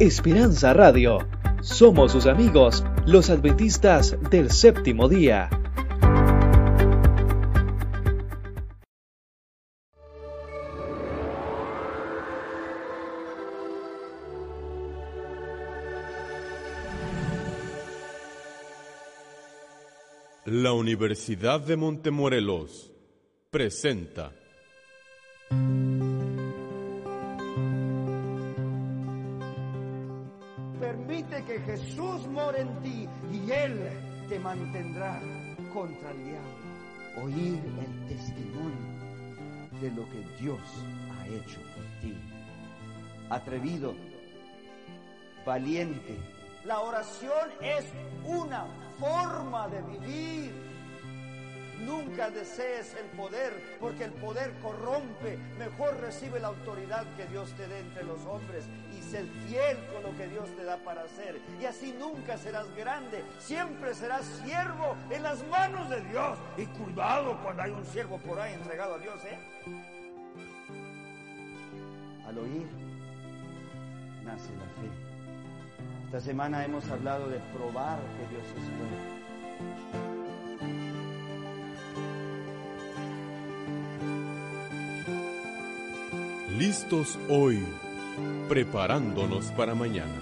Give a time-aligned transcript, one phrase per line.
[0.00, 1.18] Esperanza Radio.
[1.60, 5.48] Somos sus amigos, los adventistas del séptimo día.
[20.44, 22.90] La Universidad de Montemorelos
[23.50, 24.32] presenta
[32.28, 33.78] More en ti y Él
[34.28, 35.20] te mantendrá
[35.72, 37.24] contra el diablo.
[37.24, 38.92] Oír el testimonio
[39.80, 40.60] de lo que Dios
[41.10, 42.16] ha hecho por ti.
[43.30, 43.94] Atrevido,
[45.44, 46.18] valiente.
[46.64, 47.84] La oración es
[48.24, 48.66] una
[48.98, 50.52] forma de vivir.
[51.80, 55.36] Nunca desees el poder, porque el poder corrompe.
[55.58, 58.64] Mejor recibe la autoridad que Dios te dé entre los hombres
[59.12, 61.38] ser fiel con lo que Dios te da para hacer.
[61.60, 66.38] Y así nunca serás grande, siempre serás siervo en las manos de Dios.
[66.56, 69.38] Y cuidado cuando hay un siervo por ahí entregado a Dios, ¿eh?
[72.26, 72.66] Al oír,
[74.24, 74.88] nace la fe.
[76.06, 79.22] Esta semana hemos hablado de probar que Dios es bueno.
[86.58, 87.66] Listos hoy,
[88.52, 90.20] preparándonos para mañana.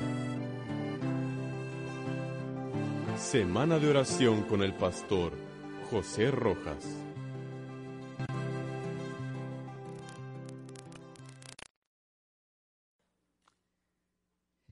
[3.19, 5.33] Semana de oración con el pastor
[5.91, 6.84] José Rojas.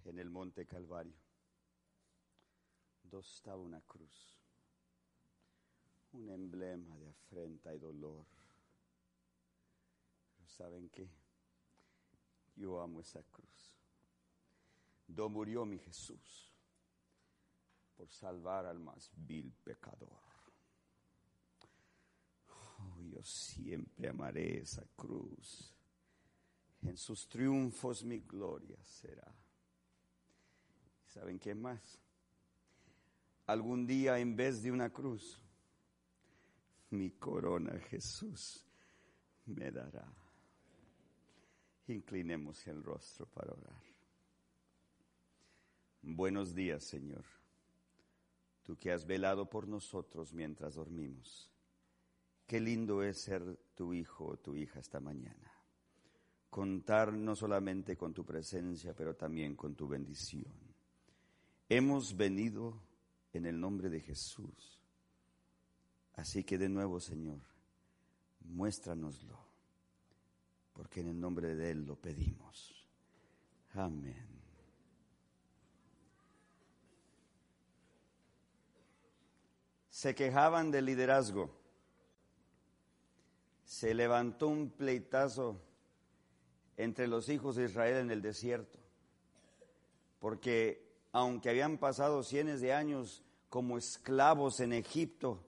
[0.05, 1.19] En el monte Calvario,
[3.03, 4.39] dos estaba una cruz,
[6.13, 8.25] un emblema de afrenta y dolor.
[10.47, 11.09] ¿saben qué?
[12.59, 13.77] Yo amo esa cruz.
[15.07, 16.53] Do murió mi Jesús
[17.97, 20.09] por salvar al más vil pecador.
[22.49, 25.73] Oh, yo siempre amaré esa cruz.
[26.83, 29.33] En sus triunfos mi gloria será.
[31.07, 31.99] ¿Saben qué más?
[33.47, 35.41] Algún día en vez de una cruz,
[36.91, 38.65] mi corona Jesús
[39.47, 40.07] me dará.
[41.89, 43.83] Inclinemos el rostro para orar.
[46.03, 47.25] Buenos días, Señor.
[48.63, 51.51] Tú que has velado por nosotros mientras dormimos.
[52.47, 55.51] Qué lindo es ser tu hijo o tu hija esta mañana.
[56.51, 60.53] Contar no solamente con tu presencia, pero también con tu bendición.
[61.71, 62.83] Hemos venido
[63.33, 64.79] en el nombre de Jesús.
[66.15, 67.41] Así que de nuevo, Señor,
[68.41, 69.48] muéstranoslo
[70.79, 72.87] porque en el nombre de Él lo pedimos.
[73.75, 74.29] Amén.
[79.91, 81.51] Se quejaban del liderazgo.
[83.65, 85.61] Se levantó un pleitazo
[86.77, 88.79] entre los hijos de Israel en el desierto,
[90.21, 95.45] porque aunque habían pasado cientos de años como esclavos en Egipto,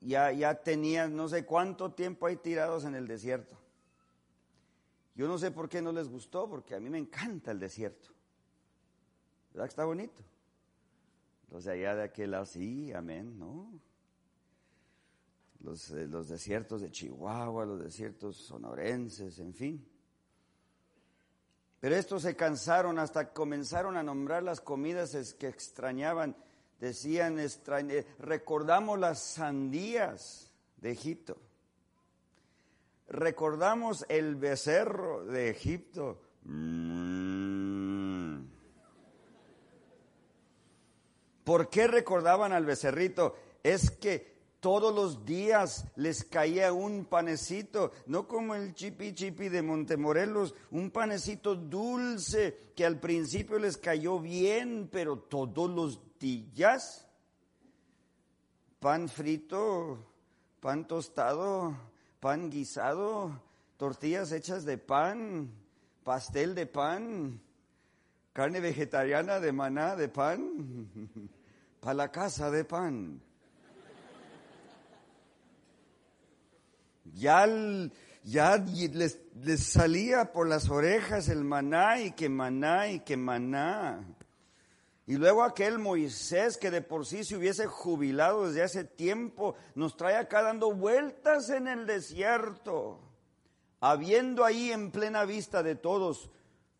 [0.00, 3.56] ya, ya tenían no sé cuánto tiempo ahí tirados en el desierto.
[5.14, 8.10] Yo no sé por qué no les gustó, porque a mí me encanta el desierto.
[9.52, 10.22] ¿Verdad que está bonito?
[11.50, 13.80] Los de allá de aquel lado, sí, amén, ¿no?
[15.60, 19.88] Los, eh, los desiertos de Chihuahua, los desiertos sonorenses, en fin.
[21.80, 26.36] Pero estos se cansaron hasta comenzaron a nombrar las comidas que extrañaban
[26.78, 27.38] decían,
[28.18, 31.36] recordamos las sandías de Egipto,
[33.08, 36.20] recordamos el becerro de Egipto.
[36.44, 37.18] Mm.
[41.44, 43.34] ¿Por qué recordaban al becerrito?
[43.62, 49.62] Es que todos los días les caía un panecito, no como el chipi chipi de
[49.62, 57.06] Montemorelos, un panecito dulce que al principio les cayó bien, pero todos los tortillas,
[58.80, 60.04] pan frito,
[60.60, 61.76] pan tostado,
[62.18, 63.40] pan guisado,
[63.76, 65.48] tortillas hechas de pan,
[66.02, 67.40] pastel de pan,
[68.32, 70.90] carne vegetariana de maná de pan,
[71.80, 73.22] para la casa de pan.
[77.14, 77.46] Ya,
[78.24, 84.04] ya les, les salía por las orejas el maná y que maná y que maná.
[85.08, 89.96] Y luego aquel Moisés que de por sí se hubiese jubilado desde hace tiempo, nos
[89.96, 93.00] trae acá dando vueltas en el desierto,
[93.80, 96.28] habiendo ahí en plena vista de todos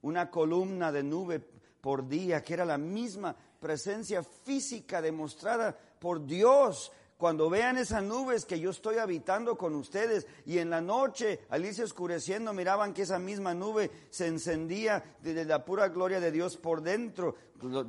[0.03, 1.41] una columna de nube
[1.81, 6.93] por día, que era la misma presencia física demostrada por Dios.
[7.19, 11.65] Cuando vean esas nubes que yo estoy habitando con ustedes y en la noche, al
[11.65, 16.57] irse oscureciendo, miraban que esa misma nube se encendía de la pura gloria de Dios
[16.57, 17.35] por dentro.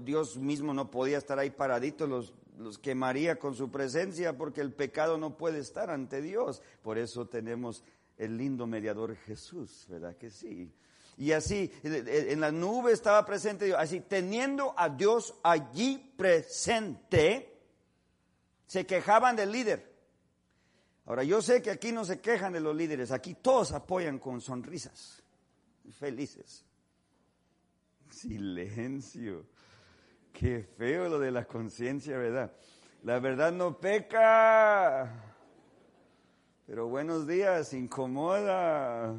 [0.03, 4.73] Dios mismo no podía estar ahí paradito, los, los quemaría con su presencia porque el
[4.73, 6.63] pecado no puede estar ante Dios.
[6.81, 7.83] Por eso tenemos
[8.17, 10.73] el lindo mediador Jesús, ¿verdad que sí?
[11.17, 17.58] Y así, en la nube estaba presente Dios, así teniendo a Dios allí presente,
[18.69, 19.91] se quejaban del líder.
[21.07, 24.41] Ahora, yo sé que aquí no se quejan de los líderes, aquí todos apoyan con
[24.41, 25.23] sonrisas,
[25.97, 26.63] felices.
[28.11, 29.47] Silencio.
[30.31, 32.53] Qué feo lo de la conciencia, ¿verdad?
[33.01, 35.15] La verdad no peca.
[36.67, 39.15] Pero buenos días, incomoda.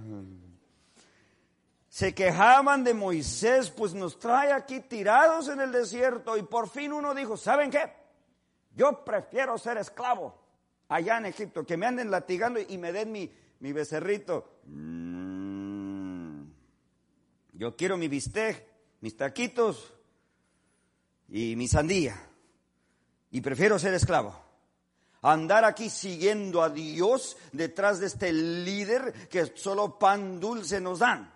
[1.88, 6.36] Se quejaban de Moisés, pues nos trae aquí tirados en el desierto.
[6.36, 7.99] Y por fin uno dijo, ¿saben qué?
[8.80, 10.34] Yo prefiero ser esclavo
[10.88, 14.60] allá en Egipto, que me anden latigando y me den mi, mi becerrito.
[14.64, 16.44] Mm.
[17.52, 18.66] Yo quiero mi bistec,
[19.02, 19.92] mis taquitos
[21.28, 22.26] y mi sandía.
[23.30, 24.34] Y prefiero ser esclavo
[25.20, 31.30] andar aquí siguiendo a Dios detrás de este líder que solo pan dulce nos dan.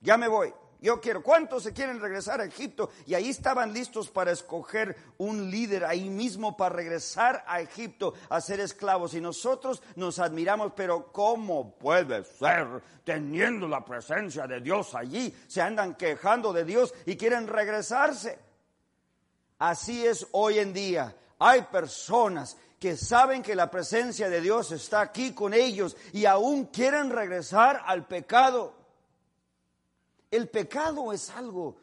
[0.00, 0.52] Ya me voy.
[0.80, 1.22] Yo quiero.
[1.22, 2.90] ¿Cuántos se quieren regresar a Egipto?
[3.06, 8.40] Y ahí estaban listos para escoger un líder ahí mismo para regresar a Egipto a
[8.40, 9.14] ser esclavos.
[9.14, 12.66] Y nosotros nos admiramos, pero ¿cómo puede ser
[13.04, 15.34] teniendo la presencia de Dios allí?
[15.48, 18.38] Se andan quejando de Dios y quieren regresarse.
[19.58, 21.16] Así es hoy en día.
[21.40, 26.66] Hay personas que saben que la presencia de Dios está aquí con ellos y aún
[26.66, 28.77] quieren regresar al pecado.
[30.30, 31.76] El pecado es algo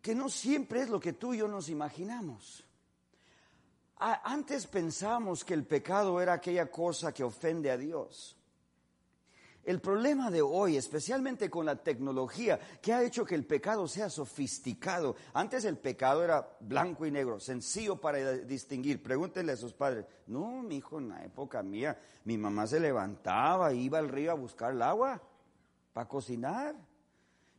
[0.00, 2.64] que no siempre es lo que tú y yo nos imaginamos.
[3.96, 8.36] Antes pensamos que el pecado era aquella cosa que ofende a Dios.
[9.64, 14.10] El problema de hoy, especialmente con la tecnología, que ha hecho que el pecado sea
[14.10, 15.16] sofisticado.
[15.32, 19.02] Antes el pecado era blanco y negro, sencillo para distinguir.
[19.02, 20.04] Pregúntenle a sus padres.
[20.26, 24.34] No, mi hijo, en la época mía, mi mamá se levantaba, iba al río a
[24.34, 25.22] buscar el agua
[25.94, 26.76] para cocinar.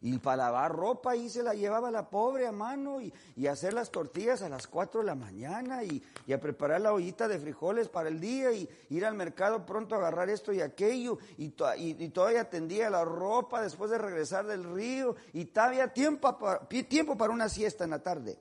[0.01, 3.73] Y para lavar ropa ahí se la llevaba la pobre a mano y, y hacer
[3.73, 7.39] las tortillas a las 4 de la mañana y, y, a preparar la ollita de
[7.39, 11.53] frijoles para el día y ir al mercado pronto a agarrar esto y aquello y,
[11.77, 17.17] y todavía tendía la ropa después de regresar del río y todavía tiempo para, tiempo
[17.17, 18.37] para una siesta en la tarde.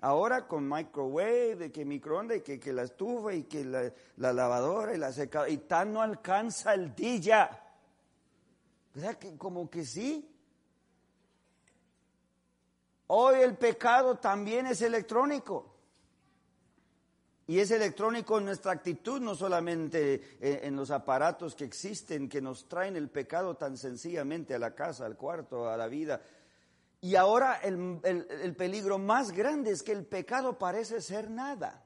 [0.00, 4.32] Ahora con microwave, de que microondas y que, que, la estufa y que la, la
[4.32, 7.62] lavadora y la secadora y tan no alcanza el día.
[8.96, 10.26] ¿Verdad que como que sí?
[13.08, 15.70] Hoy el pecado también es electrónico.
[17.46, 22.68] Y es electrónico en nuestra actitud, no solamente en los aparatos que existen, que nos
[22.68, 26.22] traen el pecado tan sencillamente a la casa, al cuarto, a la vida.
[27.02, 31.85] Y ahora el, el peligro más grande es que el pecado parece ser nada.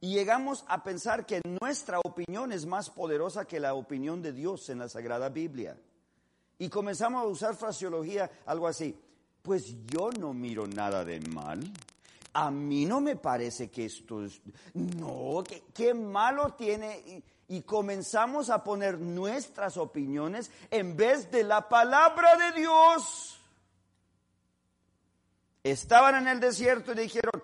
[0.00, 4.68] Y llegamos a pensar que nuestra opinión es más poderosa que la opinión de Dios
[4.70, 5.76] en la Sagrada Biblia.
[6.58, 8.96] Y comenzamos a usar fraseología, algo así
[9.42, 11.60] pues yo no miro nada de mal.
[12.32, 14.40] A mí no me parece que esto es...
[14.74, 15.42] No,
[15.74, 17.24] qué, malo tiene...
[17.48, 23.40] Y, comenzamos a poner nuestras opiniones en vez de la palabra de Dios.
[25.64, 27.42] Estaban en el desierto y dijeron,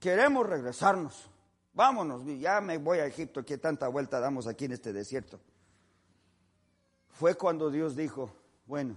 [0.00, 1.28] queremos regresarnos.
[1.74, 5.40] Vámonos, ya me voy a Egipto, que tanta vuelta damos aquí en este desierto.
[7.08, 8.30] Fue cuando Dios dijo,
[8.66, 8.96] bueno,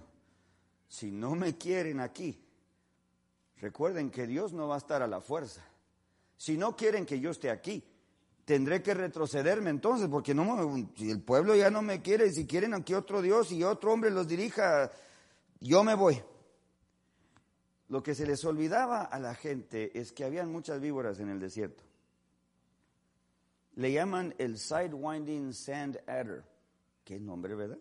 [0.86, 2.40] si no me quieren aquí,
[3.56, 5.64] recuerden que Dios no va a estar a la fuerza.
[6.36, 7.84] Si no quieren que yo esté aquí,
[8.44, 12.74] tendré que retrocederme entonces, porque no, si el pueblo ya no me quiere, si quieren
[12.74, 14.92] aquí otro Dios y otro hombre los dirija,
[15.58, 16.22] yo me voy.
[17.88, 21.40] Lo que se les olvidaba a la gente es que habían muchas víboras en el
[21.40, 21.87] desierto.
[23.78, 26.42] Le llaman el Sidewinding Sand Adder.
[27.04, 27.78] Qué nombre, ¿verdad?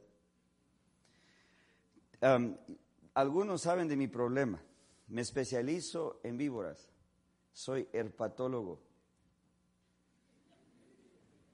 [3.16, 4.62] Algunos saben de mi problema.
[5.08, 6.88] Me especializo en víboras.
[7.51, 8.80] Soy herpatólogo.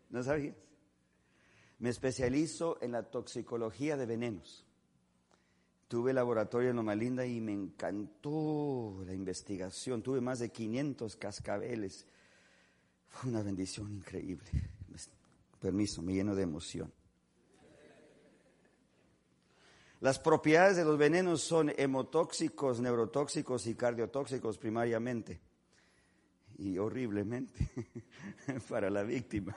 [0.10, 0.58] ¿No sabías?
[1.80, 4.66] Me especializo en la toxicología de venenos.
[5.88, 10.04] Tuve laboratorio en Loma Linda y me encantó la investigación.
[10.04, 12.06] Tuve más de 500 cascabeles.
[13.14, 14.50] Fue una bendición increíble.
[15.62, 16.92] Permiso, me lleno de emoción.
[20.02, 25.40] Las propiedades de los venenos son hemotóxicos, neurotóxicos y cardiotóxicos primariamente.
[26.58, 27.54] Y horriblemente
[28.70, 29.56] para la víctima.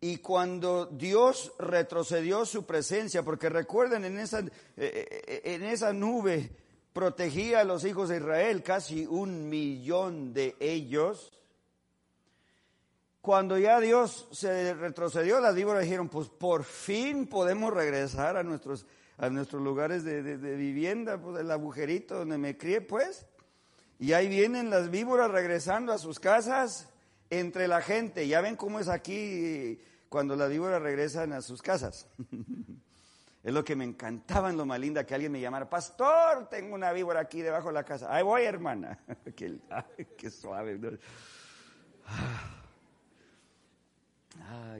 [0.00, 6.50] Y cuando Dios retrocedió su presencia, porque recuerden, en esa, eh, eh, en esa nube
[6.96, 11.30] protegía a los hijos de Israel, casi un millón de ellos.
[13.20, 18.86] Cuando ya Dios se retrocedió, las víboras dijeron, pues por fin podemos regresar a nuestros,
[19.18, 20.22] a nuestros lugares de,
[20.56, 23.26] vivienda, pues el agujerito donde me crié, pues.
[23.98, 26.88] Y ahí vienen las víboras regresando a sus casas
[27.28, 28.26] entre la gente.
[28.26, 32.06] Ya ven cómo es aquí cuando las víboras regresan a sus casas.
[33.46, 36.74] es lo que me encantaba en lo más linda que alguien me llamara, pastor, tengo
[36.74, 38.12] una víbora aquí debajo de la casa.
[38.12, 38.98] Ahí voy, hermana.
[39.36, 39.60] qué,
[40.18, 40.80] qué, suave.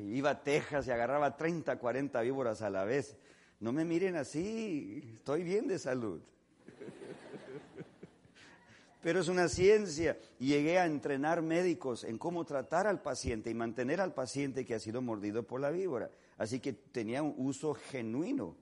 [0.03, 3.17] iba a Texas y agarraba 30, 40 víboras a la vez.
[3.61, 6.21] No me miren así, estoy bien de salud
[9.01, 10.19] pero es una ciencia.
[10.41, 14.81] Llegué a entrenar médicos en cómo tratar al paciente y mantener al paciente que ha
[14.81, 16.11] sido mordido por la víbora.
[16.39, 18.57] Así que tenía un uso genuino,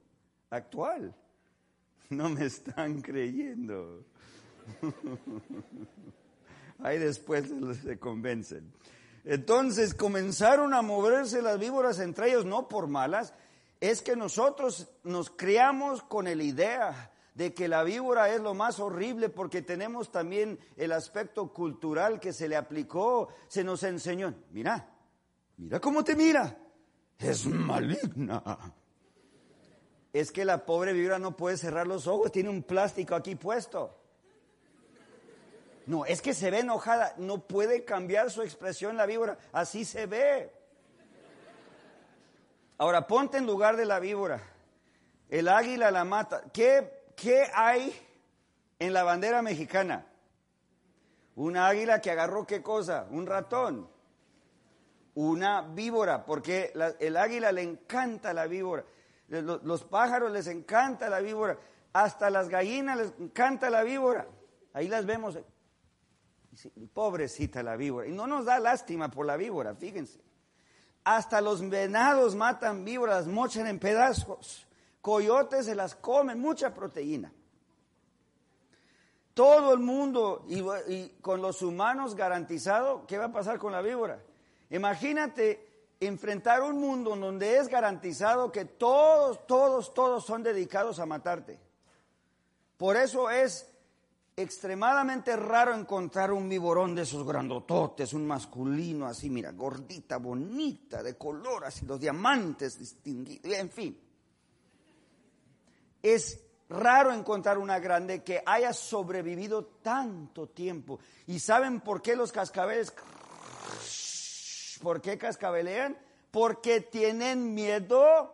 [0.51, 1.15] actual.
[2.11, 4.05] No me están creyendo.
[6.79, 7.53] Ahí después
[7.83, 8.73] se convencen.
[9.25, 13.33] Entonces comenzaron a moverse las víboras entre ellos, no por malas,
[13.81, 18.79] es que nosotros nos criamos con la idea de que la víbora es lo más
[18.79, 24.35] horrible porque tenemos también el aspecto cultural que se le aplicó, se nos enseñó.
[24.53, 24.89] Mira,
[25.57, 26.57] mira cómo te mira,
[27.19, 28.43] es maligna.
[30.13, 33.99] Es que la pobre víbora no puede cerrar los ojos, tiene un plástico aquí puesto.
[35.87, 40.07] No, es que se ve enojada, no puede cambiar su expresión la víbora, así se
[40.07, 40.53] ve.
[42.79, 44.43] Ahora ponte en lugar de la víbora.
[45.29, 46.45] El águila la mata.
[46.53, 47.95] ¿Qué ¿qué hay
[48.79, 50.07] en la bandera mexicana?
[51.37, 53.07] Una águila que agarró qué cosa?
[53.11, 53.89] Un ratón.
[55.15, 58.85] Una víbora, porque el águila le encanta la víbora.
[59.29, 61.59] Los, pájaros les encanta la víbora.
[61.93, 64.27] Hasta las gallinas les encanta la víbora.
[64.73, 65.39] Ahí las vemos.
[66.93, 68.09] Pobrecita la víbora.
[68.09, 70.21] Y no nos da lástima por la víbora, fíjense.
[71.05, 74.67] Hasta los venados matan víboras, mochan en pedazos
[75.05, 77.31] coyotes se las comen, mucha proteína.
[79.35, 84.23] Todo el mundo y, con los humanos garantizado, ¿qué va a pasar con la víbora?
[84.75, 91.59] Imagínate enfrentar un mundo donde es garantizado que todos, todos, todos son dedicados a matarte.
[92.77, 93.71] Por eso es
[94.37, 101.17] extremadamente raro encontrar un viborón de esos grandototes, un masculino así, mira, gordita, bonita, de
[101.17, 104.05] color, así los diamantes distinguidos, en fin
[106.05, 106.39] es
[106.69, 111.01] raro encontrar una grande que haya sobrevivido tanto tiempo.
[111.27, 112.93] ¿Y saben por qué los cascabeles?
[114.83, 115.99] ¿Por qué cascabelean?
[116.31, 118.33] Porque tienen miedo.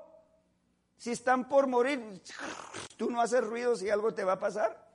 [0.97, 2.23] Si están por morir,
[2.97, 4.89] tú no haces ruido si algo te va a pasar.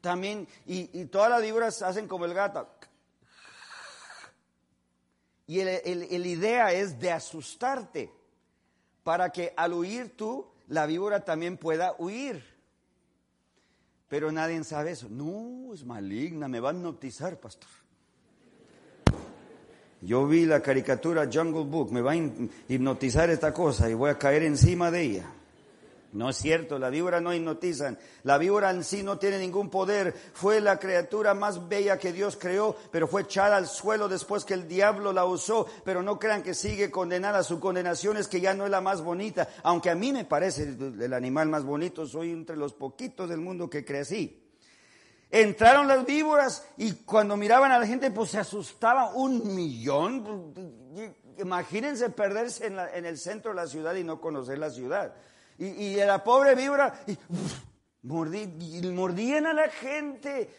[0.00, 2.68] También, y, todas las víboras hacen como el gato.
[5.46, 8.12] Y la el idea es de asustarte
[9.02, 12.42] para que al huir tú, la víbora también pueda huir.
[14.08, 15.08] Pero nadie sabe eso.
[15.08, 17.70] No, es maligna, me va a hipnotizar, pastor.
[20.04, 22.16] Yo vi la caricatura Jungle Book, me va a
[22.68, 25.30] hipnotizar esta cosa y voy a caer encima de ella.
[26.12, 27.98] No es cierto, la víbora no hipnotizan.
[28.22, 30.14] La víbora en sí no tiene ningún poder.
[30.34, 34.54] Fue la criatura más bella que Dios creó, pero fue echada al suelo después que
[34.54, 35.66] el diablo la usó.
[35.84, 37.42] Pero no crean que sigue condenada.
[37.42, 39.48] Su condenación es que ya no es la más bonita.
[39.64, 43.68] Aunque a mí me parece el animal más bonito, soy entre los poquitos del mundo
[43.68, 44.43] que crecí.
[45.34, 49.08] Entraron las víboras y cuando miraban a la gente, pues se asustaban.
[49.16, 50.54] Un millón.
[51.38, 55.12] Imagínense perderse en, el centro de la ciudad y no conocer la ciudad.
[55.58, 57.16] Y, y la pobre víbora, y,
[58.04, 60.50] mordían a la gente.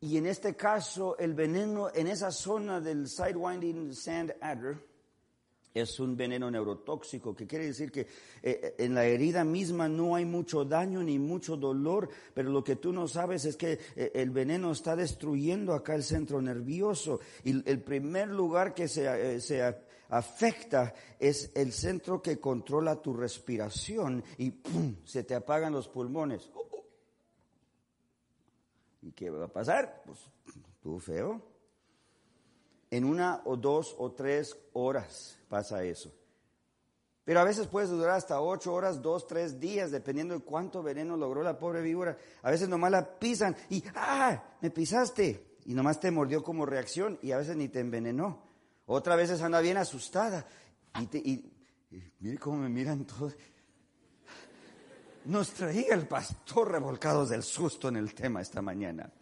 [0.00, 4.89] Y en este caso, el veneno en esa zona del Sidewinding Sand Adder
[5.74, 8.06] es un veneno neurotóxico, que quiere decir que eh,
[8.42, 12.76] eh, en la herida misma no hay mucho daño ni mucho dolor, pero lo que
[12.76, 17.20] tú no sabes es que eh, el veneno está destruyendo acá el centro nervioso.
[17.44, 19.62] Y el primer lugar que se, se
[20.08, 24.96] afecta es el centro que controla tu respiración y ¡pum!
[25.04, 26.50] se te apagan los pulmones.
[29.02, 30.02] ¿Y qué va a pasar?
[30.04, 30.18] Pues
[30.82, 31.40] tú feo.
[32.90, 36.14] En una o dos o tres horas pasa eso.
[37.24, 41.16] Pero a veces puedes durar hasta ocho horas, dos, tres días, dependiendo de cuánto veneno
[41.16, 42.16] logró la pobre víbora.
[42.42, 44.56] A veces nomás la pisan y ¡ah!
[44.62, 45.58] Me pisaste.
[45.66, 48.48] Y nomás te mordió como reacción y a veces ni te envenenó.
[48.86, 50.46] Otra veces anda bien asustada.
[50.98, 51.52] Y, y
[52.20, 53.36] mire cómo me miran todos.
[55.26, 59.12] Nos traía el pastor revolcados del susto en el tema esta mañana.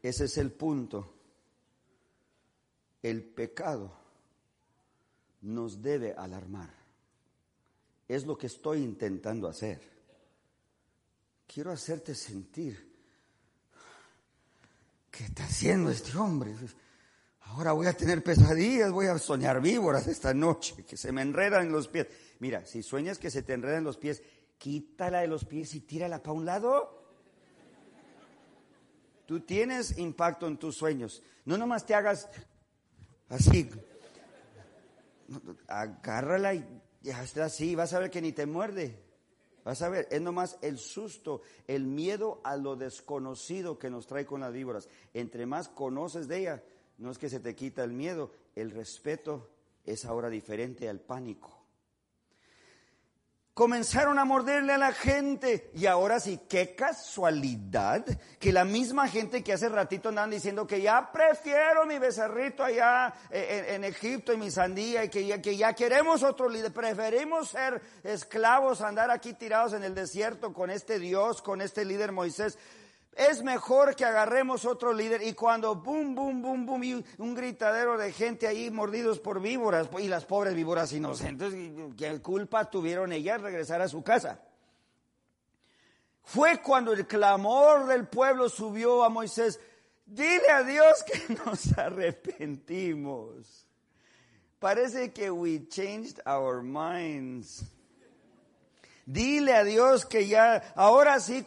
[0.00, 1.14] Ese es el punto.
[3.02, 4.07] El pecado
[5.42, 6.70] nos debe alarmar.
[8.06, 9.80] Es lo que estoy intentando hacer.
[11.46, 12.88] Quiero hacerte sentir
[15.10, 16.54] qué está haciendo este hombre.
[17.40, 21.66] Ahora voy a tener pesadillas, voy a soñar víboras esta noche, que se me enredan
[21.66, 22.06] en los pies.
[22.40, 24.22] Mira, si sueñas que se te enredan los pies,
[24.58, 26.98] quítala de los pies y tírala para un lado.
[29.26, 31.22] Tú tienes impacto en tus sueños.
[31.44, 32.28] No nomás te hagas
[33.28, 33.70] así.
[35.66, 36.64] Agárrala y
[37.10, 37.74] así.
[37.74, 39.08] Vas a ver que ni te muerde.
[39.64, 44.24] Vas a ver, es nomás el susto, el miedo a lo desconocido que nos trae
[44.24, 44.88] con las víboras.
[45.12, 46.62] Entre más conoces de ella,
[46.96, 49.50] no es que se te quita el miedo, el respeto
[49.84, 51.57] es ahora diferente al pánico.
[53.58, 55.72] Comenzaron a morderle a la gente.
[55.74, 58.04] Y ahora sí, qué casualidad
[58.38, 63.12] que la misma gente que hace ratito andaban diciendo que ya prefiero mi becerrito allá
[63.32, 67.48] eh, en, Egipto y mi sandía y que ya, que ya queremos otro líder, preferimos
[67.48, 72.56] ser esclavos, andar aquí tirados en el desierto con este Dios, con este líder Moisés
[73.18, 77.98] es mejor que agarremos otro líder y cuando boom, boom, boom, boom, y un gritadero
[77.98, 81.52] de gente ahí mordidos por víboras y las pobres víboras inocentes,
[81.96, 84.40] ¿qué culpa tuvieron ellas regresar a su casa?
[86.22, 89.58] Fue cuando el clamor del pueblo subió a Moisés,
[90.06, 93.66] dile a Dios que nos arrepentimos.
[94.60, 97.64] Parece que we changed our minds.
[99.06, 101.42] Dile a Dios que ya, ahora sí,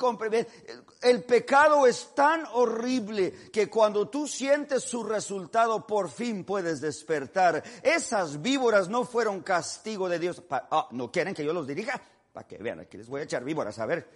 [1.01, 7.63] el pecado es tan horrible que cuando tú sientes su resultado por fin puedes despertar.
[7.83, 10.41] Esas víboras no fueron castigo de Dios.
[10.49, 12.01] Ah, ¿No quieren que yo los dirija?
[12.33, 13.77] Para que vean, aquí les voy a echar víboras.
[13.79, 14.07] A ver,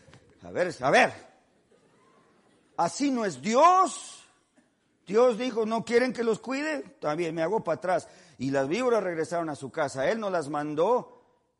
[0.43, 1.13] a ver, a ver.
[2.77, 4.23] Así no es Dios.
[5.05, 6.81] Dios dijo, ¿no quieren que los cuide?
[6.99, 8.07] También me hago para atrás.
[8.37, 10.09] Y las víboras regresaron a su casa.
[10.09, 11.15] Él no las mandó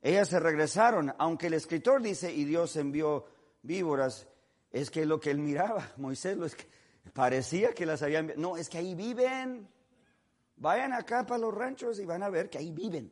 [0.06, 3.26] ellas se regresaron, aunque el escritor dice, y Dios envió
[3.64, 4.28] víboras,
[4.76, 6.68] es que lo que él miraba, Moisés, lo que
[7.14, 8.34] parecía que las habían...
[8.36, 9.68] No, es que ahí viven.
[10.58, 13.12] Vayan acá para los ranchos y van a ver que ahí viven.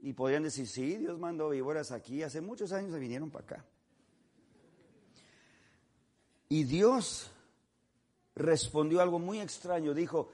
[0.00, 3.64] Y podrían decir, sí, Dios mandó víboras aquí, hace muchos años se vinieron para acá.
[6.48, 7.30] Y Dios
[8.34, 10.30] respondió algo muy extraño, dijo,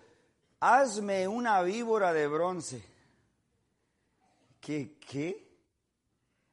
[0.60, 2.82] hazme una víbora de bronce
[4.60, 4.96] ¿Qué?
[5.00, 5.48] ¿Qué?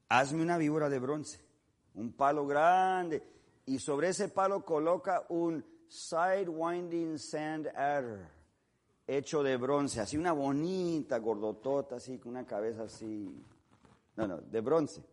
[0.10, 1.39] Hazme una víbora de bronce,
[1.95, 3.23] un palo grande,
[3.65, 8.29] y sobre ese palo coloca un side-winding sand adder,
[9.08, 13.43] hecho de bronce, así una bonita gordotota, así, con una cabeza así.
[14.15, 15.03] No, no, de bronce.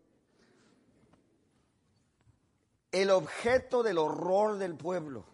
[2.90, 5.24] El objeto del horror del pueblo,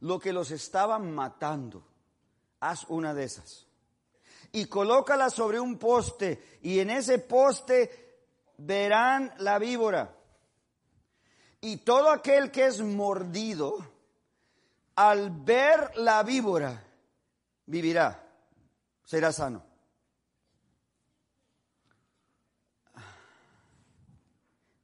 [0.00, 1.82] lo que los estaban matando,
[2.60, 3.66] haz una de esas
[4.52, 8.09] y colócala sobre un poste y en ese poste
[8.60, 10.14] verán la víbora.
[11.60, 13.76] Y todo aquel que es mordido,
[14.94, 16.82] al ver la víbora,
[17.66, 18.22] vivirá,
[19.04, 19.62] será sano.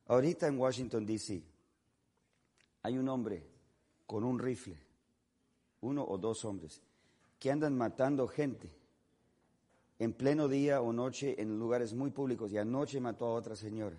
[0.08, 1.42] Ahorita en Washington, D.C.,
[2.82, 3.44] hay un hombre
[4.06, 4.78] con un rifle,
[5.80, 6.80] uno o dos hombres,
[7.38, 8.70] que andan matando gente
[9.98, 13.96] en pleno día o noche en lugares muy públicos y anoche mató a otra señora.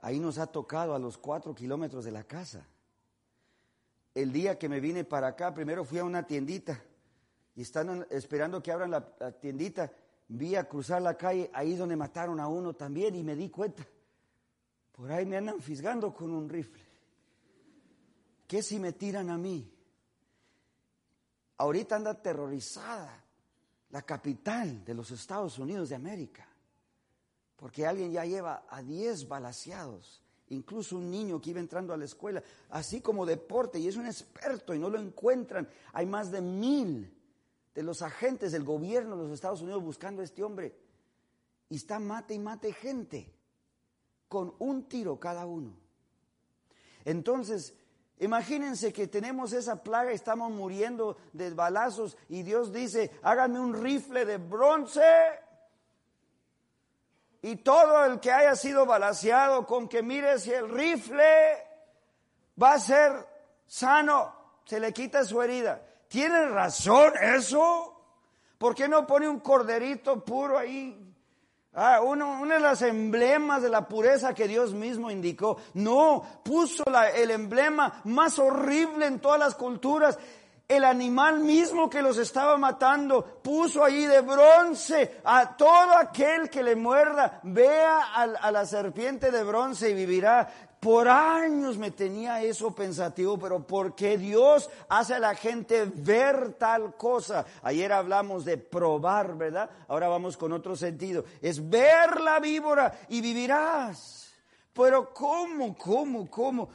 [0.00, 2.66] Ahí nos ha tocado a los cuatro kilómetros de la casa.
[4.14, 6.82] El día que me vine para acá, primero fui a una tiendita
[7.56, 9.92] y están esperando que abran la, la tiendita.
[10.28, 13.86] Vi a cruzar la calle, ahí donde mataron a uno también y me di cuenta.
[14.92, 16.82] Por ahí me andan fisgando con un rifle.
[18.46, 19.70] ¿Qué si me tiran a mí?
[21.56, 23.23] Ahorita anda aterrorizada
[23.94, 26.44] la capital de los Estados Unidos de América,
[27.54, 32.04] porque alguien ya lleva a 10 balaseados, incluso un niño que iba entrando a la
[32.04, 35.68] escuela, así como deporte, y es un experto y no lo encuentran.
[35.92, 37.16] Hay más de mil
[37.72, 40.76] de los agentes del gobierno de los Estados Unidos buscando a este hombre,
[41.68, 43.32] y está mate y mate gente,
[44.26, 45.72] con un tiro cada uno.
[47.04, 47.74] Entonces,
[48.20, 54.24] Imagínense que tenemos esa plaga, estamos muriendo de balazos y Dios dice, háganme un rifle
[54.24, 55.02] de bronce.
[57.42, 61.66] Y todo el que haya sido balaseado con que mire si el rifle
[62.60, 63.12] va a ser
[63.66, 65.82] sano, se le quita su herida.
[66.08, 67.90] ¿Tiene razón eso?
[68.56, 71.13] ¿Por qué no pone un corderito puro ahí?
[71.76, 75.56] Ah, uno, de los emblemas de la pureza que Dios mismo indicó.
[75.74, 76.84] No, puso
[77.16, 80.16] el emblema más horrible en todas las culturas.
[80.68, 86.62] El animal mismo que los estaba matando puso ahí de bronce a todo aquel que
[86.62, 87.40] le muerda.
[87.42, 90.48] Vea a la serpiente de bronce y vivirá.
[90.84, 96.56] Por años me tenía eso pensativo, pero ¿por qué Dios hace a la gente ver
[96.58, 97.46] tal cosa?
[97.62, 99.70] Ayer hablamos de probar, ¿verdad?
[99.88, 101.24] Ahora vamos con otro sentido.
[101.40, 104.34] Es ver la víbora y vivirás.
[104.74, 106.68] Pero ¿cómo, cómo, cómo?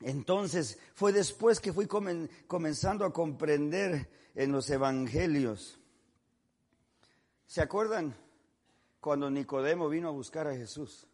[0.00, 5.78] Entonces fue después que fui comenzando a comprender en los evangelios.
[7.46, 8.12] ¿Se acuerdan
[8.98, 11.06] cuando Nicodemo vino a buscar a Jesús?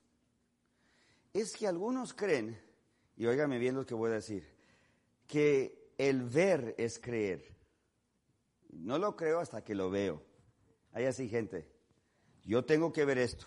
[1.33, 2.59] Es que algunos creen,
[3.17, 4.45] y óigame bien lo que voy a decir,
[5.27, 7.55] que el ver es creer.
[8.71, 10.23] No lo creo hasta que lo veo.
[10.93, 11.69] Hay así gente.
[12.45, 13.47] Yo tengo que ver esto.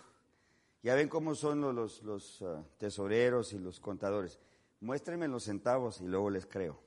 [0.82, 4.38] Ya ven cómo son los, los, ah, tesoreros y los contadores.
[4.80, 6.80] Muéstrenme los centavos y luego les creo.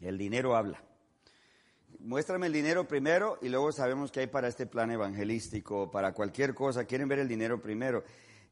[0.00, 0.82] El dinero habla.
[2.00, 6.54] Muéstrame el dinero primero y luego sabemos que hay para este plan evangelístico, para cualquier
[6.54, 6.84] cosa.
[6.84, 8.04] Quieren ver el dinero primero.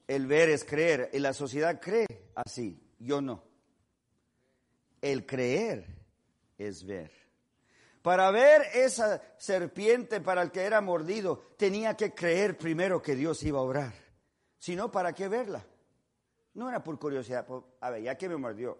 [0.06, 1.10] El ver es creer.
[1.12, 3.42] Y la sociedad cree así, yo no.
[5.00, 5.86] El creer
[6.58, 7.10] es ver.
[8.02, 13.42] Para ver esa serpiente para el que era mordido, tenía que creer primero que Dios
[13.42, 13.92] iba a obrar.
[14.58, 15.66] Si no, ¿para qué verla?
[16.54, 17.46] No era por curiosidad,
[17.80, 18.78] a ver, ya que me mordió,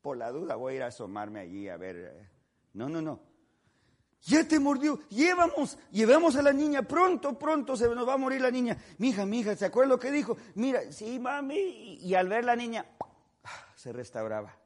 [0.00, 1.96] por la duda voy a ir a asomarme allí a ver.
[1.96, 2.28] Eh.
[2.72, 3.33] No, no, no
[4.24, 8.40] ya te mordió, llevamos, llevamos a la niña, pronto, pronto se nos va a morir
[8.40, 8.76] la niña.
[8.98, 10.36] Mija, mija, ¿se acuerda lo que dijo?
[10.54, 12.86] Mira, sí, mami, y al ver la niña,
[13.76, 14.56] se restauraba.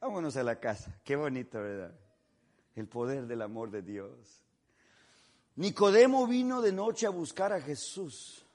[0.00, 1.94] Vámonos a la casa, qué bonito, ¿verdad?
[2.74, 4.42] El poder del amor de Dios.
[5.56, 8.46] Nicodemo vino de noche a buscar a Jesús.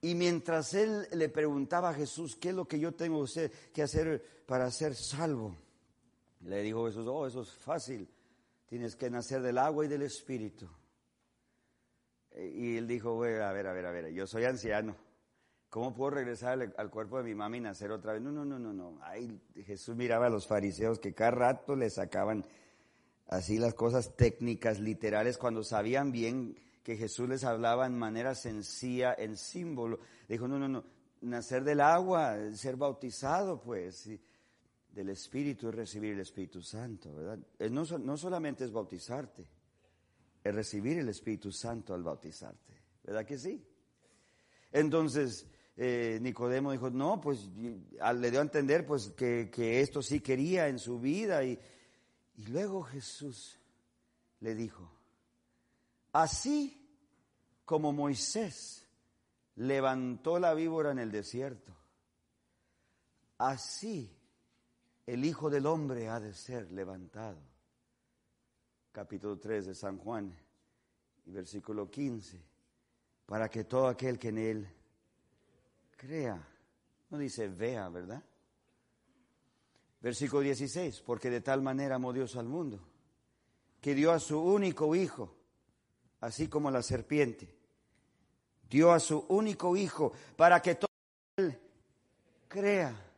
[0.00, 3.24] Y mientras él le preguntaba a Jesús, ¿qué es lo que yo tengo
[3.72, 5.56] que hacer para ser salvo?
[6.44, 8.08] Le dijo Jesús, oh, eso es fácil,
[8.66, 10.68] tienes que nacer del agua y del espíritu.
[12.36, 14.96] Y él dijo, a ver, a ver, a ver, yo soy anciano.
[15.70, 18.22] ¿Cómo puedo regresar al, cuerpo de mi mamá y nacer otra vez?
[18.22, 18.98] No, no, no, no, no.
[19.02, 22.46] Ahí Jesús miraba a los fariseos que cada rato le sacaban
[23.26, 29.14] así las cosas técnicas, literales, cuando sabían bien que Jesús les hablaba en manera sencilla,
[29.16, 29.98] en símbolo.
[30.28, 30.84] Dijo, no, no, no,
[31.22, 34.08] nacer del agua, ser bautizado, pues
[34.94, 37.38] del Espíritu es recibir el Espíritu Santo, ¿verdad?
[37.70, 39.44] No, no solamente es bautizarte,
[40.42, 43.60] es recibir el Espíritu Santo al bautizarte, ¿verdad que sí?
[44.70, 50.68] Entonces, eh, Nicodemo dijo, no, pues le dio a entender pues que, esto sí quería
[50.68, 51.58] en su vida y,
[52.36, 53.58] y luego Jesús
[54.38, 54.88] le dijo,
[56.12, 56.88] así
[57.64, 58.86] como Moisés
[59.56, 61.74] levantó la víbora en el desierto,
[63.38, 64.20] así
[65.06, 67.38] el Hijo del Hombre ha de ser levantado.
[68.92, 70.34] Capítulo 3 de San Juan
[71.26, 72.40] y versículo 15,
[73.26, 74.68] para que todo aquel que en él
[75.96, 76.40] crea,
[77.10, 78.22] no dice vea, ¿verdad?
[80.00, 82.78] Versículo 16, porque de tal manera amó Dios al mundo,
[83.80, 85.34] que dio a su único hijo,
[86.20, 87.52] así como la serpiente,
[88.68, 90.90] dio a su único hijo para que todo
[91.36, 91.58] él
[92.48, 93.13] crea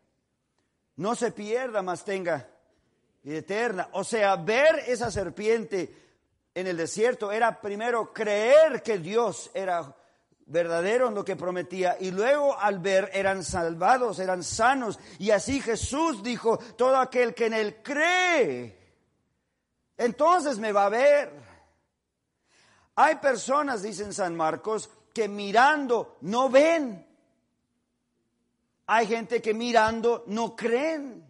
[0.96, 2.48] no se pierda, más tenga
[3.24, 3.88] eterna.
[3.92, 5.94] O sea, ver esa serpiente
[6.54, 9.94] en el desierto era primero creer que Dios era
[10.46, 14.98] verdadero en lo que prometía y luego al ver eran salvados, eran sanos.
[15.18, 18.78] Y así Jesús dijo, todo aquel que en él cree,
[19.96, 21.32] entonces me va a ver.
[22.94, 27.05] Hay personas, dicen San Marcos, que mirando no ven.
[28.86, 31.24] Hay gente que mirando no creen.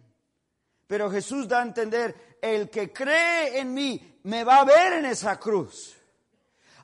[0.85, 5.05] Pero Jesús da a entender, el que cree en mí me va a ver en
[5.05, 5.97] esa cruz.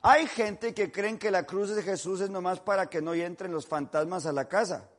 [0.01, 3.53] Hay gente que creen que la cruz de Jesús es nomás para que no entren
[3.53, 4.89] los fantasmas a la casa.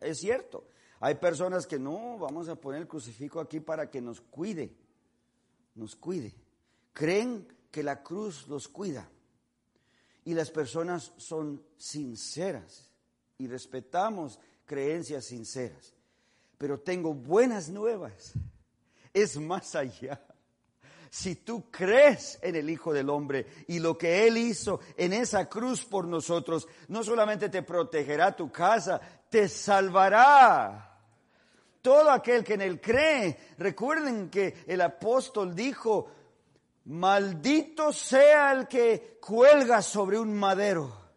[0.00, 0.66] Es cierto.
[1.00, 4.76] Hay personas que no, vamos a poner el crucifijo aquí para que nos cuide,
[5.76, 6.34] nos cuide.
[6.92, 9.08] Creen que la cruz los cuida.
[10.24, 12.90] Y las personas son sinceras
[13.38, 14.38] y respetamos
[14.68, 15.94] creencias sinceras.
[16.58, 18.34] Pero tengo buenas nuevas.
[19.12, 20.20] Es más allá.
[21.10, 25.48] Si tú crees en el Hijo del Hombre y lo que Él hizo en esa
[25.48, 29.00] cruz por nosotros, no solamente te protegerá tu casa,
[29.30, 31.00] te salvará.
[31.80, 36.10] Todo aquel que en Él cree, recuerden que el apóstol dijo,
[36.84, 41.07] maldito sea el que cuelga sobre un madero.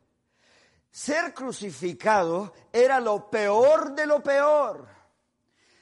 [0.92, 4.86] Ser crucificado era lo peor de lo peor.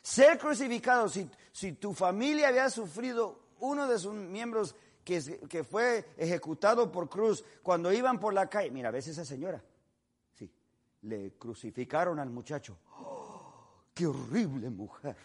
[0.03, 6.05] Ser crucificado, si, si tu familia había sufrido uno de sus miembros que, que, fue
[6.15, 9.63] ejecutado por cruz, cuando iban por la calle, mira, ves esa señora,
[10.33, 10.51] sí,
[11.01, 12.77] le crucificaron al muchacho.
[12.97, 13.51] ¡Oh,
[13.93, 15.15] ¡Qué horrible mujer!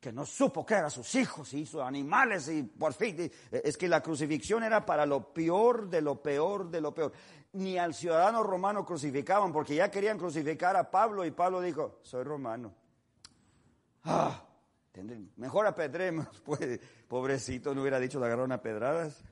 [0.00, 3.88] Que no supo que eran sus hijos y hizo animales y por fin, es que
[3.88, 7.12] la crucifixión era para lo peor de lo peor de lo peor.
[7.52, 12.24] Ni al ciudadano romano crucificaban porque ya querían crucificar a Pablo y Pablo dijo, soy
[12.24, 12.74] romano.
[14.04, 14.48] Ah,
[15.36, 19.22] Mejor apedremos, pues, pobrecito, no hubiera dicho, le agarraron a pedradas.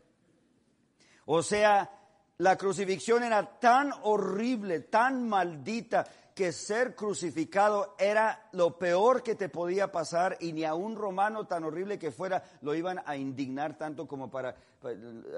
[1.26, 1.90] O sea,
[2.38, 9.48] la crucifixión era tan horrible, tan maldita, que ser crucificado era lo peor que te
[9.48, 13.78] podía pasar y ni a un romano tan horrible que fuera lo iban a indignar
[13.78, 14.54] tanto como para,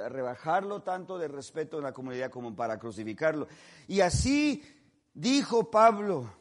[0.09, 3.47] rebajarlo tanto de respeto en la comunidad como para crucificarlo.
[3.87, 4.61] Y así
[5.15, 6.33] dijo Pablo,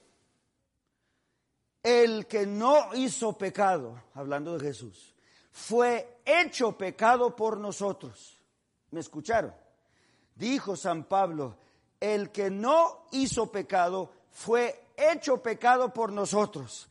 [1.84, 5.15] el que no hizo pecado, hablando de Jesús,
[5.52, 8.41] fue hecho pecado por nosotros.
[8.89, 9.54] ¿Me escucharon?
[10.34, 11.58] Dijo San Pablo,
[12.00, 16.88] el que no hizo pecado fue hecho pecado por nosotros.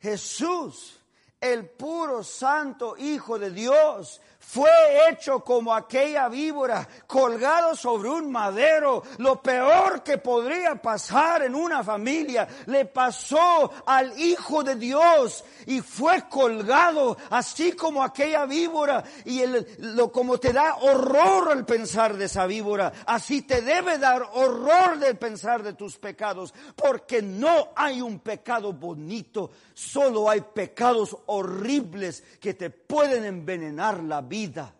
[0.00, 1.00] Jesús,
[1.40, 4.70] el puro santo Hijo de Dios, fue
[5.10, 9.02] hecho como aquella víbora, colgado sobre un madero.
[9.18, 15.80] Lo peor que podría pasar en una familia le pasó al Hijo de Dios y
[15.80, 19.02] fue colgado así como aquella víbora.
[19.24, 19.42] Y
[19.78, 24.98] lo, como te da horror el pensar de esa víbora, así te debe dar horror
[24.98, 32.22] del pensar de tus pecados, porque no hay un pecado bonito, solo hay pecados horribles
[32.40, 34.74] que te pueden envenenar la vida vida.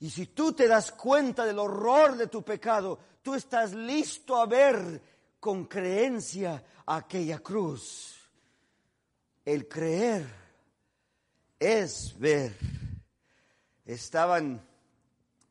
[0.00, 4.46] Y si tú te das cuenta del horror de tu pecado, tú estás listo a
[4.46, 5.00] ver
[5.38, 8.16] con creencia aquella cruz.
[9.44, 10.26] El creer
[11.60, 12.56] es ver.
[13.84, 14.60] Estaban,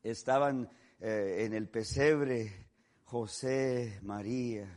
[0.02, 0.68] estaban
[1.00, 2.66] eh, en el pesebre
[3.04, 4.76] José, María.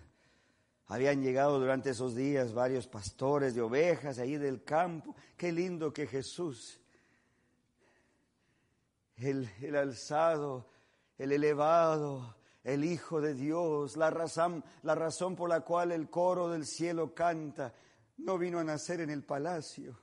[0.86, 5.14] Habían llegado durante esos días varios pastores de ovejas ahí del campo.
[5.36, 6.83] Qué lindo que Jesús
[9.26, 10.68] el, alzado,
[11.18, 16.50] el elevado, el Hijo de Dios, la razón, la razón por la cual el coro
[16.50, 17.74] del cielo canta,
[18.18, 19.98] no vino a nacer en el palacio,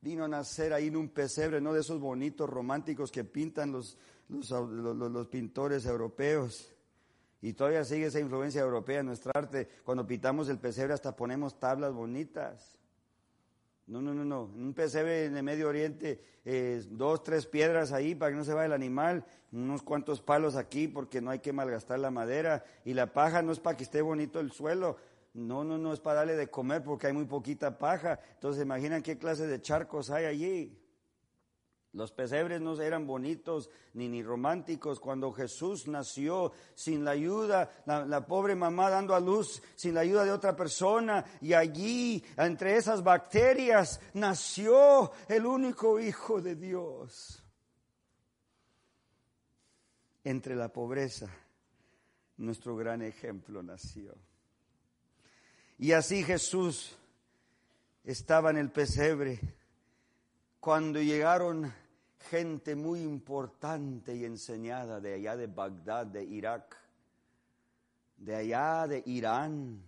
[0.00, 3.98] vino a nacer ahí en un pesebre, no de esos bonitos románticos que pintan los,
[4.28, 6.72] los, los pintores europeos.
[7.42, 9.68] Y todavía sigue esa influencia europea en nuestra arte.
[9.84, 12.75] Cuando pintamos el pesebre hasta ponemos tablas bonitas.
[13.86, 14.42] No, no, no, no.
[14.44, 18.52] Un pesebre en el Medio Oriente, eh, dos, tres piedras ahí para que no se
[18.52, 22.64] vaya el animal, unos cuantos palos aquí porque no hay que malgastar la madera.
[22.84, 24.96] Y la paja no es para que esté bonito el suelo.
[25.34, 28.18] No, no, no es para darle de comer porque hay muy poquita paja.
[28.34, 30.78] Entonces, imaginan qué clase de charcos hay allí.
[31.96, 35.00] Los pesebres no eran bonitos ni, ni románticos.
[35.00, 40.26] Cuando Jesús nació sin la ayuda, la, pobre mamá dando a luz sin la ayuda
[40.26, 47.42] de otra persona, y allí, entre esas bacterias, nació el único Hijo de Dios.
[50.22, 51.30] Entre la pobreza,
[52.36, 54.14] nuestro gran ejemplo nació.
[55.78, 56.94] Y así Jesús
[58.04, 59.40] estaba en el pesebre
[60.60, 61.72] cuando llegaron
[62.18, 66.76] gente muy importante y enseñada de allá de Bagdad, de Irak,
[68.16, 69.82] de allá de Irán,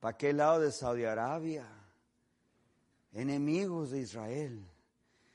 [0.00, 1.66] para aquel lado de Saudi Arabia,
[3.12, 4.64] enemigos de Israel.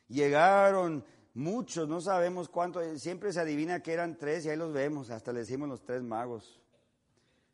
[0.07, 5.09] Llegaron muchos, no sabemos cuántos, siempre se adivina que eran tres y ahí los vemos,
[5.09, 6.59] hasta le decimos los tres magos.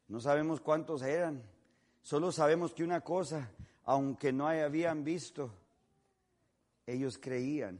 [0.07, 1.43] No sabemos cuántos eran,
[2.01, 3.51] solo sabemos que una cosa,
[3.83, 5.51] aunque no habían visto,
[6.85, 7.79] ellos creían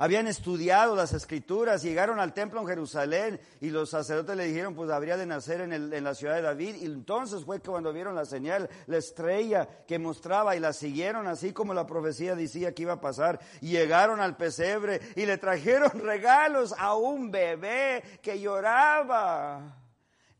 [0.00, 4.90] habían estudiado las escrituras, llegaron al templo en Jerusalén y los sacerdotes le dijeron, pues
[4.90, 6.76] habría de nacer en, la ciudad de David.
[6.76, 11.52] Y entonces fue cuando vieron la señal, la estrella que mostraba y la siguieron así
[11.52, 13.40] como la profecía decía que iba a pasar.
[13.60, 19.79] Llegaron al pesebre y le trajeron regalos a un bebé que lloraba.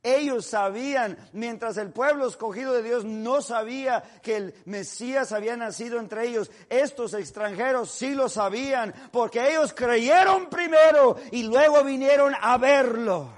[0.02, 6.00] Ellos sabían, mientras el pueblo escogido de Dios no sabía que el Mesías había nacido
[6.00, 12.56] entre ellos, estos extranjeros sí lo sabían, porque ellos creyeron primero y luego vinieron a
[12.56, 13.30] verlo.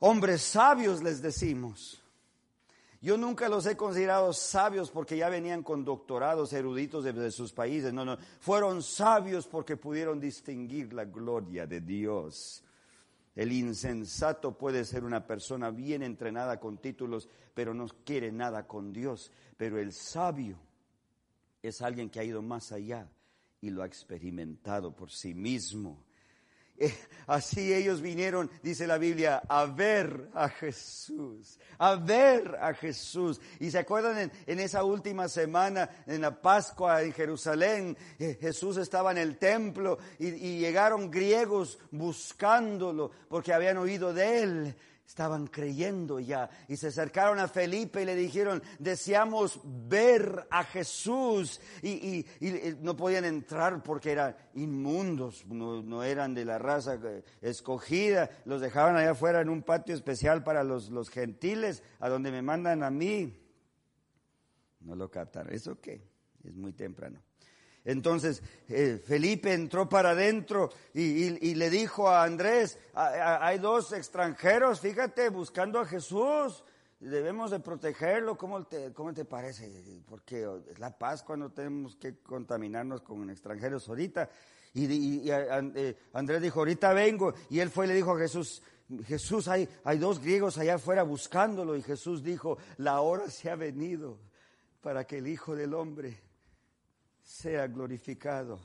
[0.00, 2.02] Hombres sabios les decimos.
[3.00, 7.92] Yo nunca los he considerado sabios porque ya venían con doctorados eruditos de, sus países.
[7.92, 8.18] No, no.
[8.40, 12.64] Fueron sabios porque pudieron distinguir la gloria de Dios.
[13.36, 18.94] El insensato puede ser una persona bien entrenada con títulos, pero no quiere nada con
[18.94, 19.30] Dios.
[19.58, 20.58] Pero el sabio
[21.62, 23.10] es alguien que ha ido más allá
[23.60, 26.05] y lo ha experimentado por sí mismo.
[26.78, 26.94] Eh,
[27.26, 33.40] así ellos vinieron, dice la Biblia, a ver a Jesús, a ver a Jesús.
[33.60, 39.10] Y se acuerdan en, esa última semana, en la Pascua en Jerusalén, eh, Jesús estaba
[39.10, 46.18] en el templo y, y llegaron griegos buscándolo porque habían oído de él estaban creyendo
[46.18, 52.26] ya y se acercaron a Felipe y le dijeron, deseamos ver a Jesús y,
[52.80, 56.98] no podían entrar porque eran inmundos, no, eran de la raza
[57.40, 62.30] escogida, los dejaban allá afuera en un patio especial para los, los gentiles, a donde
[62.30, 63.42] me mandan a mí.
[64.80, 66.02] No lo captaron, ¿eso qué?
[66.44, 67.20] Es muy temprano.
[67.86, 75.28] Entonces eh, Felipe entró para adentro y, le dijo a Andrés, hay dos extranjeros, fíjate,
[75.28, 76.64] buscando a Jesús,
[76.98, 80.02] debemos de protegerlo, ¿cómo te, parece?
[80.08, 84.28] Porque es la Pascua, no tenemos que contaminarnos con extranjeros ahorita.
[84.74, 88.62] Y, eh, Andrés dijo, ahorita vengo, y él fue y le dijo a Jesús,
[89.06, 93.54] Jesús, hay, hay dos griegos allá afuera buscándolo, y Jesús dijo, la hora se ha
[93.54, 94.18] venido
[94.80, 96.25] para que el Hijo del Hombre
[97.26, 98.60] sea glorificado.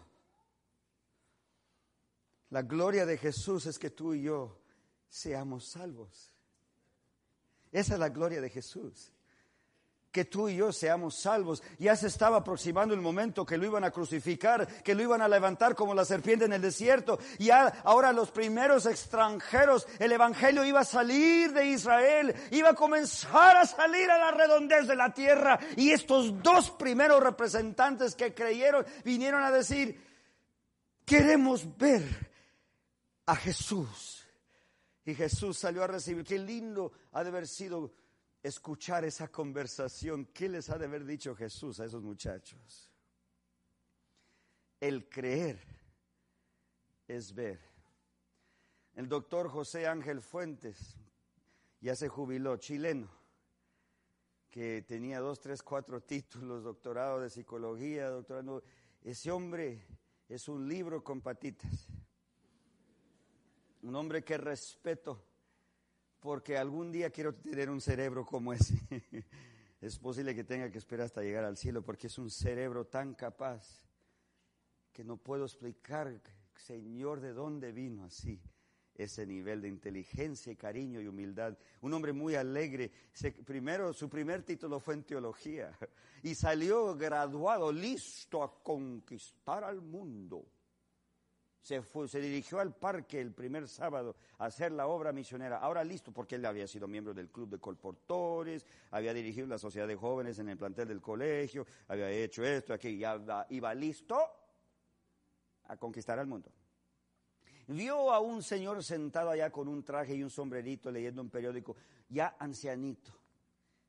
[2.51, 4.61] La gloria de Jesús es que tú y yo
[5.09, 6.31] seamos salvos.
[7.71, 9.11] Esa es la gloria de Jesús
[10.11, 11.63] que tú y yo seamos salvos.
[11.79, 15.27] Ya se estaba aproximando el momento que lo iban a crucificar, que lo iban a
[15.27, 17.17] levantar como la serpiente en el desierto.
[17.39, 23.55] Y ahora los primeros extranjeros, el Evangelio iba a salir de Israel, iba a comenzar
[23.57, 25.59] a salir a la redondez de la tierra.
[25.77, 30.03] Y estos dos primeros representantes que creyeron vinieron a decir,
[31.05, 32.03] queremos ver
[33.25, 34.17] a Jesús.
[35.05, 36.25] Y Jesús salió a recibir.
[36.25, 37.91] Qué lindo ha de haber sido
[38.43, 42.89] escuchar esa conversación, ¿qué les ha de haber dicho Jesús a esos muchachos?
[44.79, 45.59] El creer
[47.07, 47.59] es ver.
[48.95, 50.97] El doctor José Ángel Fuentes
[51.79, 53.09] ya se jubiló, chileno,
[54.49, 58.63] que tenía dos, tres, cuatro títulos, doctorado de psicología, doctorado.
[59.01, 59.85] Ese hombre
[60.27, 61.87] es un libro con patitas.
[63.83, 65.30] Un hombre que respeto
[66.21, 68.79] porque algún día quiero tener un cerebro como ese.
[69.81, 73.15] es posible que tenga que esperar hasta llegar al cielo, porque es un cerebro tan
[73.15, 73.83] capaz
[74.93, 76.21] que no puedo explicar,
[76.55, 78.39] Señor, de dónde vino así
[78.93, 81.57] ese nivel de inteligencia, cariño y humildad.
[81.81, 82.91] Un hombre muy alegre.
[83.43, 85.75] primero, su primer título fue en teología
[86.21, 90.45] y salió graduado, listo a conquistar al mundo
[91.61, 95.57] se, dirigió al parque el primer sábado a hacer la obra misionera.
[95.59, 99.87] Ahora listo, porque él había sido miembro del club de colportores, había dirigido la sociedad
[99.87, 104.17] de jóvenes en el plantel del colegio, había hecho esto, aquí, ya iba listo
[105.65, 106.51] a conquistar al mundo.
[107.67, 111.77] Vio a un señor sentado allá con un traje y un sombrerito leyendo un periódico,
[112.09, 113.13] ya ancianito.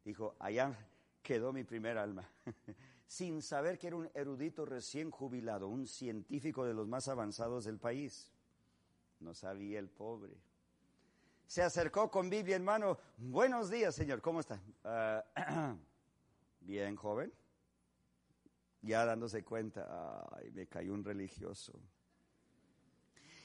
[0.04, 0.76] Dijo, allá
[1.22, 2.28] quedó mi primer alma.
[3.12, 7.79] sin saber que era un erudito recién jubilado, un científico de los más avanzados del
[7.79, 8.33] país.
[9.20, 10.33] No sabía el pobre.
[11.46, 12.98] Se acercó con Biblia en mano.
[13.18, 14.22] Buenos días, señor.
[14.22, 14.62] ¿Cómo está?
[14.83, 15.22] Ah,
[16.62, 17.31] bien, joven.
[18.81, 21.79] Ya dándose cuenta, ay, me cayó un religioso.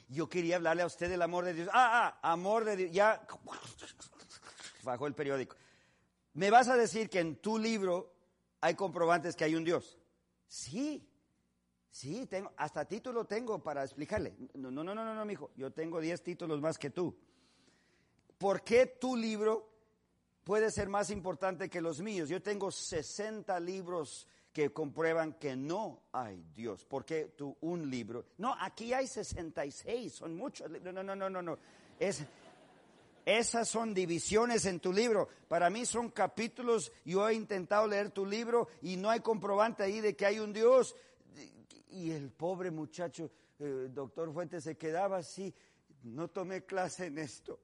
[0.08, 1.69] Yo quería hablarle a usted del amor de Dios.
[1.73, 2.91] Ah, ah, amor de Dios.
[2.93, 3.27] Ya
[4.84, 5.58] bajó el periódico.
[6.35, 8.16] Me vas a decir que en tu libro
[8.62, 9.97] hay comprobantes que hay un Dios.
[10.47, 11.08] Sí,
[11.89, 14.35] sí, tengo, hasta título tengo para explicarle.
[14.53, 17.15] No, no, no, no, no, hijo, yo tengo 10 títulos más que tú.
[18.37, 19.69] ¿Por qué tu libro
[20.43, 22.29] puede ser más importante que los míos?
[22.29, 26.85] Yo tengo 60 libros que comprueban que no hay Dios.
[26.85, 28.25] ¿Por qué tú un libro?
[28.37, 30.69] No, aquí hay 66, son muchos.
[30.81, 31.60] No, no, no, no, no, no.
[31.99, 32.25] Es,
[33.28, 35.28] esas son divisiones en tu libro.
[35.50, 36.94] Para mí son capítulos.
[37.04, 40.54] Yo he intentado leer tu libro y no hay comprobante ahí de que hay un
[40.54, 40.96] Dios.
[41.90, 45.54] Y el pobre muchacho, eh, doctor Fuentes, se quedaba así.
[46.04, 47.60] No tomé clase en esto.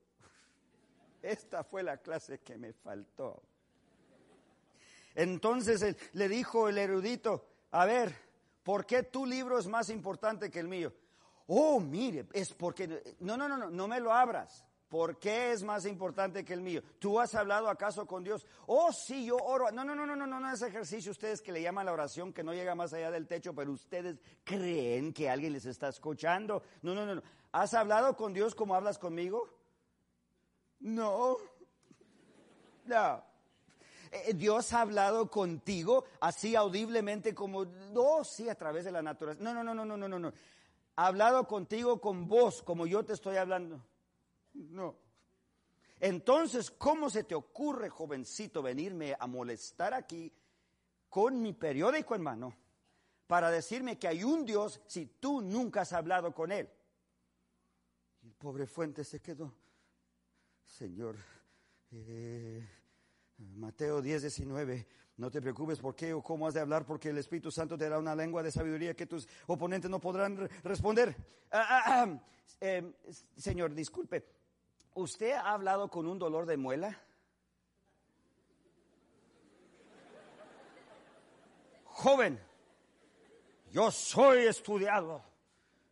[1.22, 3.42] esta fue la clase que me faltó.
[5.16, 8.14] Entonces le dijo el erudito, a ver,
[8.64, 10.92] ¿por qué tu libro es más importante que el mío?
[11.48, 14.66] Oh, mire, es porque, no, no, no, no, no me lo abras.
[14.94, 16.84] ¿Por qué es más importante que el mío?
[17.00, 18.46] ¿Tú has hablado acaso con Dios?
[18.68, 19.72] Oh, sí, yo oro.
[19.72, 21.12] No, no, no, no, no, no, no es ejercicio.
[21.12, 24.20] Ustedes que le llaman la oración que no llega más allá del techo, pero ustedes
[24.44, 26.62] creen que alguien les está escuchando.
[26.84, 27.24] No, no, no, no.
[27.54, 29.50] ¿Has hablado con Dios como hablas conmigo?
[30.82, 31.38] No.
[32.86, 33.24] No.
[34.12, 39.44] Eh, Dios ha hablado contigo así audiblemente como, no, sí, a través de la naturaleza.
[39.44, 40.34] No, no, no, no, no, no, no.
[40.98, 43.82] Ha hablado contigo con voz, como yo te estoy hablando.
[44.54, 44.96] No.
[46.00, 50.32] Entonces, ¿cómo se te ocurre, jovencito, venirme a molestar aquí
[51.10, 52.54] con mi periódico en mano
[53.28, 56.70] para decirme que hay un Dios si tú nunca has hablado con él?
[58.22, 59.54] Y el pobre Fuente se quedó.
[60.66, 61.16] Señor,
[61.92, 62.68] eh,
[63.38, 64.88] Mateo 10, 19.
[65.18, 67.86] No te preocupes por qué o cómo has de hablar, porque el Espíritu Santo te
[67.86, 71.16] dará una lengua de sabiduría que tus oponentes no podrán responder.
[71.52, 72.20] Ah, ah, ah.
[72.60, 72.94] Eh,
[73.38, 74.26] señor, disculpe,
[74.96, 77.00] ¿usted ha hablado con un dolor de muela?
[81.86, 82.40] Joven,
[83.72, 85.24] yo soy estudiado,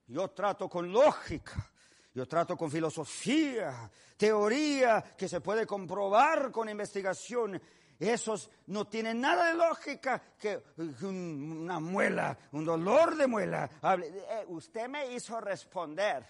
[0.07, 1.71] yo trato con lógica.
[2.13, 7.61] Yo trato con filosofía, teoría que se puede comprobar con investigación.
[7.97, 10.61] Esos no tienen nada de lógica que
[11.03, 13.69] una muela, un dolor de muela.
[13.81, 16.25] Eh, usted me hizo responder.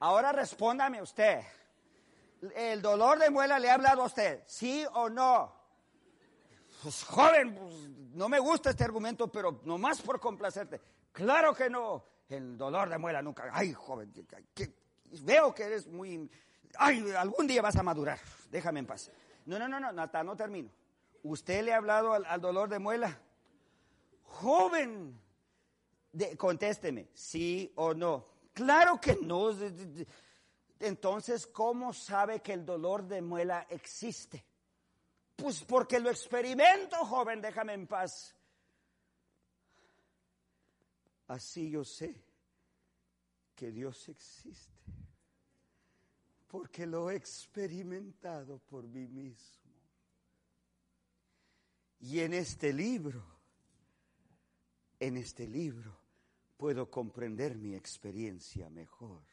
[0.00, 1.40] Ahora respóndame usted.
[2.54, 4.42] ¿El dolor de muela le ha hablado a usted?
[4.46, 5.54] ¿Sí o no?
[6.82, 7.74] Pues joven, pues,
[8.14, 10.80] no me gusta este argumento, pero nomás por complacerte.
[11.12, 13.50] Claro que no el dolor de muela nunca.
[13.52, 14.12] Ay, joven,
[15.22, 16.30] veo que eres muy...
[16.78, 18.18] Ay, algún día vas a madurar,
[18.50, 19.10] déjame en paz.
[19.46, 20.70] No, no, no, no, Nata, no termino.
[21.22, 23.18] ¿Usted le ha hablado al, dolor de muela?
[24.24, 25.18] Joven,
[26.36, 28.26] contésteme, sí o no.
[28.56, 29.50] Claro que no.
[30.80, 34.42] Entonces, ¿cómo sabe que el dolor de muela existe?
[35.36, 38.34] Pues porque lo experimento, joven, déjame en paz.
[41.28, 42.24] Así yo sé
[43.54, 44.80] que Dios existe,
[46.46, 49.70] porque lo he experimentado por mí mismo.
[52.00, 53.22] Y en este libro,
[54.98, 56.05] en este libro,
[56.56, 59.24] puedo comprender mi experiencia mejor.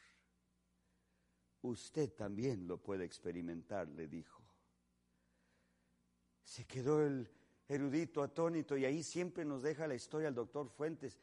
[1.62, 4.44] Usted también lo puede experimentar, le dijo.
[6.44, 7.30] Se quedó el
[7.68, 11.22] erudito atónito y ahí siempre nos deja la historia el doctor Fuentes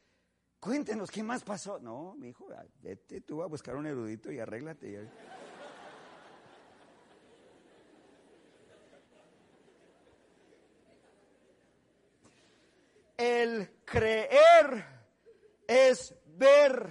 [0.61, 1.78] Cuéntenos, ¿qué más pasó?
[1.78, 2.48] No, mi hijo,
[2.82, 5.09] vete tú a buscar un erudito y arréglate.
[13.16, 14.99] El creer
[15.71, 16.91] es ver.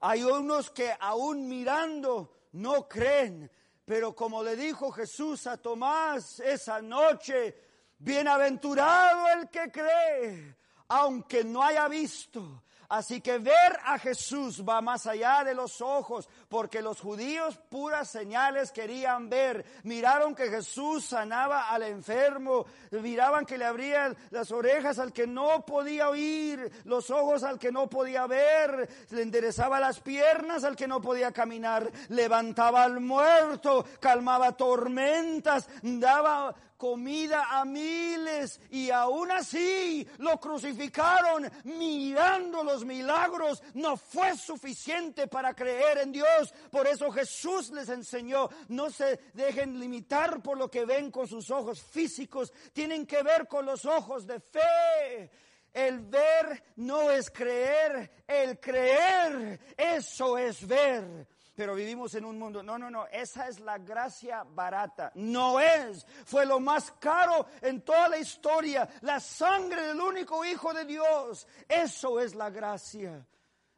[0.00, 3.48] Hay unos que aún mirando no creen,
[3.84, 7.56] pero como le dijo Jesús a Tomás esa noche,
[7.96, 10.56] bienaventurado el que cree,
[10.88, 16.26] aunque no haya visto Así que ver a Jesús va más allá de los ojos,
[16.48, 19.66] porque los judíos puras señales querían ver.
[19.82, 25.66] Miraron que Jesús sanaba al enfermo, miraban que le abría las orejas al que no
[25.66, 30.88] podía oír, los ojos al que no podía ver, le enderezaba las piernas al que
[30.88, 40.06] no podía caminar, levantaba al muerto, calmaba tormentas, daba comida a miles y aún así
[40.18, 43.62] lo crucificaron mirando los milagros.
[43.74, 46.54] No fue suficiente para creer en Dios.
[46.70, 51.50] Por eso Jesús les enseñó, no se dejen limitar por lo que ven con sus
[51.50, 55.30] ojos físicos, tienen que ver con los ojos de fe.
[55.72, 61.26] El ver no es creer, el creer, eso es ver
[61.58, 62.62] pero vivimos en un mundo.
[62.62, 65.10] No, no, no, esa es la gracia barata.
[65.16, 70.72] No es, fue lo más caro en toda la historia, la sangre del único Hijo
[70.72, 71.48] de Dios.
[71.68, 73.26] Eso es la gracia.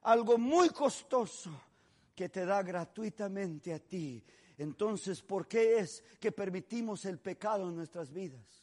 [0.02, 1.50] Algo muy costoso
[2.14, 4.22] que te da gratuitamente a ti.
[4.58, 8.62] Entonces, ¿por qué es que permitimos el pecado en nuestras vidas?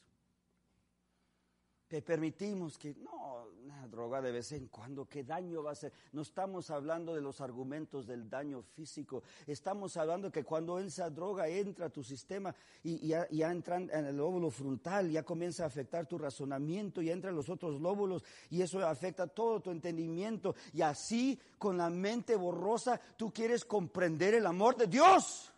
[1.87, 5.93] Te permitimos que, no, una droga de vez en cuando, ¿qué daño va a hacer?
[6.11, 11.47] No estamos hablando de los argumentos del daño físico, estamos hablando que cuando esa droga
[11.47, 16.05] entra a tu sistema y, ya, entra en el lóbulo frontal, ya comienza a afectar
[16.07, 20.55] tu razonamiento y entra en los otros lóbulos y eso afecta todo tu entendimiento.
[20.73, 25.53] Y así con la mente borrosa tú quieres comprender el amor de Dios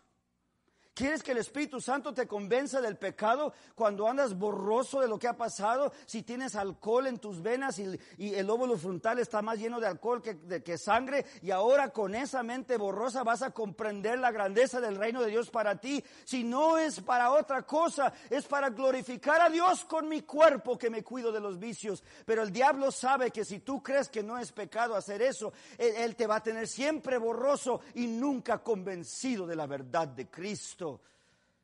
[1.00, 5.28] ¿Quieres que el Espíritu Santo te convenza del pecado cuando andas borroso de lo que
[5.28, 5.94] ha pasado?
[6.04, 10.20] Si tienes alcohol en tus venas y, el óvulo frontal está más lleno de alcohol
[10.20, 15.22] que, sangre y ahora con esa mente borrosa vas a comprender la grandeza del reino
[15.22, 16.04] de Dios para ti.
[16.24, 20.90] Si no es para otra cosa, es para glorificar a Dios con mi cuerpo que
[20.90, 22.04] me cuido de los vicios.
[22.26, 26.14] Pero el diablo sabe que si tú crees que no es pecado hacer eso, él
[26.14, 30.89] te va a tener siempre borroso y nunca convencido de la verdad de Cristo.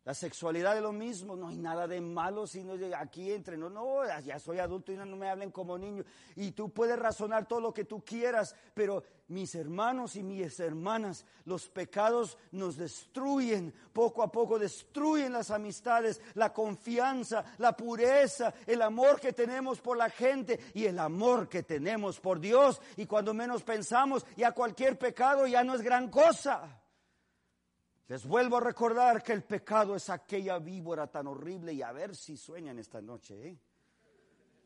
[0.06, 4.04] La sexualidad es lo mismo, no hay nada de malo sino aquí entre no, no,
[4.20, 6.04] ya soy adulto y no me hablen como niño.
[6.36, 11.24] Y tú puedes razonar todo lo que tú quieras, pero mis hermanos y mis hermanas,
[11.44, 18.82] los pecados nos destruyen, poco a poco destruyen las amistades, la confianza, la pureza, el
[18.82, 22.80] amor que tenemos por la gente y el amor que tenemos por Dios.
[22.96, 26.80] Y cuando menos pensamos, ya cualquier pecado ya no es gran cosa.
[28.08, 32.14] Les vuelvo a recordar que el pecado es aquella víbora tan horrible y a ver
[32.14, 33.48] si sueñan esta noche.
[33.48, 33.58] ¿eh?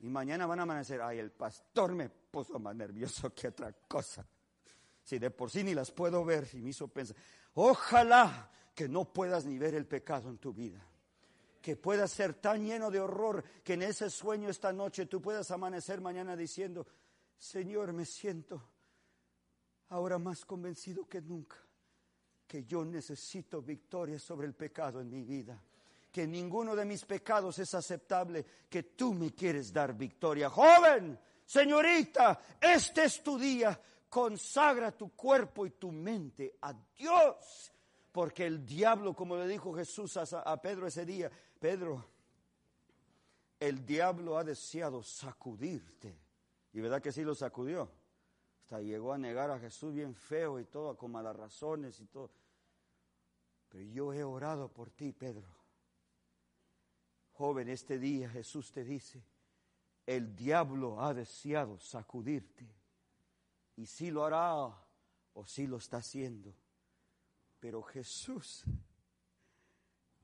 [0.01, 4.26] Y mañana van a amanecer, ay, el pastor me puso más nervioso que otra cosa.
[5.03, 7.16] Si de por sí ni las puedo ver y me hizo pensar,
[7.55, 10.86] ojalá que no puedas ni ver el pecado en tu vida.
[11.62, 15.51] Que puedas ser tan lleno de horror que en ese sueño esta noche tú puedas
[15.51, 16.86] amanecer mañana diciendo,
[17.38, 18.62] Señor, me siento
[19.88, 21.57] ahora más convencido que nunca
[22.51, 25.62] que yo necesito victoria sobre el pecado en mi vida,
[26.11, 30.51] que ninguno de mis pecados es aceptable, que tú me quieres dar victoria.
[30.51, 37.72] Joven, señorita, este es tu día, consagra tu cuerpo y tu mente a Dios,
[38.11, 41.30] porque el diablo, como le dijo Jesús a, Pedro ese día,
[41.61, 42.05] Pedro,
[43.61, 46.18] el diablo ha deseado sacudirte.
[46.72, 47.88] Y verdad que sí lo sacudió.
[48.62, 52.39] Hasta llegó a negar a Jesús bien feo y todo, con malas razones y todo.
[53.70, 55.48] Pero yo he orado por ti, Pedro.
[57.32, 59.22] Joven, este día Jesús te dice,
[60.04, 62.66] el diablo ha deseado sacudirte.
[63.76, 64.76] Y sí lo hará
[65.34, 66.52] o sí lo está haciendo.
[67.60, 68.64] Pero Jesús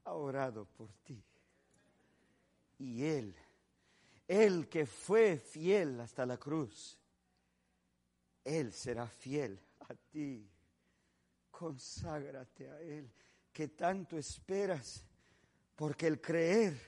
[0.05, 1.22] ha orado por ti.
[2.78, 3.34] Y Él,
[4.26, 6.99] Él que fue fiel hasta la cruz,
[8.44, 10.51] Él será fiel a ti.
[11.51, 13.11] Conságrate a Él
[13.57, 15.03] que tanto esperas,
[15.77, 16.79] porque el creer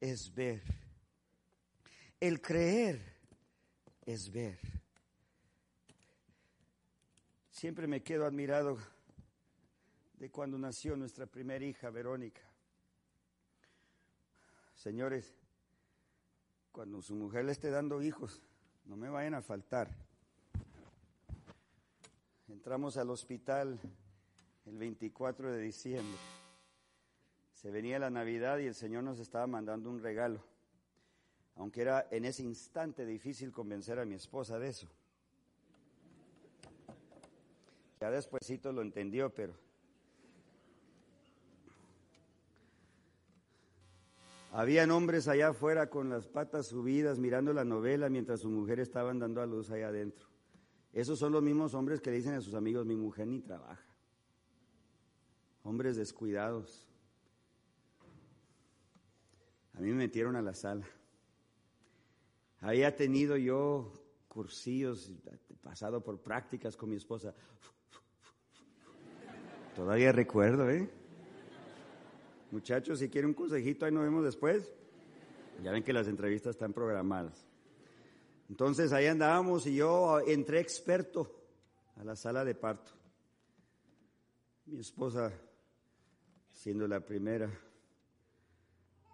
[0.00, 0.64] es ver.
[2.18, 3.00] El creer
[4.04, 4.58] es ver.
[7.52, 8.78] Siempre me quedo admirado
[10.14, 12.42] de cuando nació nuestra primera hija, Verónica.
[14.74, 15.36] Señores,
[16.72, 18.42] cuando su mujer le esté dando hijos,
[18.86, 19.88] no me vayan a faltar.
[22.48, 23.78] Entramos al hospital
[24.66, 26.18] el 24 de diciembre.
[27.54, 30.42] Se venía la Navidad y el Señor nos estaba mandando un regalo,
[31.56, 34.88] aunque era en ese instante difícil convencer a mi esposa de eso.
[38.00, 39.54] Ya despuesito lo entendió, pero
[44.52, 49.14] Habían hombres allá afuera con las patas subidas mirando la novela mientras su mujer estaba
[49.14, 50.26] dando a luz allá adentro.
[50.92, 53.89] Esos son los mismos hombres que dicen a sus amigos, mi mujer ni trabaja
[55.64, 56.86] hombres descuidados.
[59.74, 60.86] A mí me metieron a la sala.
[62.60, 63.92] Había tenido yo
[64.28, 65.10] cursillos,
[65.62, 67.34] pasado por prácticas con mi esposa.
[69.74, 70.90] Todavía recuerdo, ¿eh?
[72.50, 74.70] Muchachos, si quieren un consejito, ahí nos vemos después.
[75.62, 77.46] Ya ven que las entrevistas están programadas.
[78.48, 81.30] Entonces ahí andábamos y yo entré experto
[81.96, 82.92] a la sala de parto.
[84.66, 85.32] Mi esposa
[86.60, 87.50] siendo la primera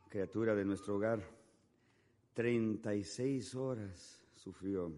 [0.08, 1.22] criatura de nuestro hogar.
[2.34, 4.92] 36 horas sufrió.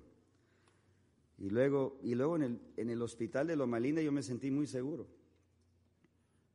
[1.37, 4.51] Y luego, y luego en, el, en el hospital de Loma Linda yo me sentí
[4.51, 5.07] muy seguro.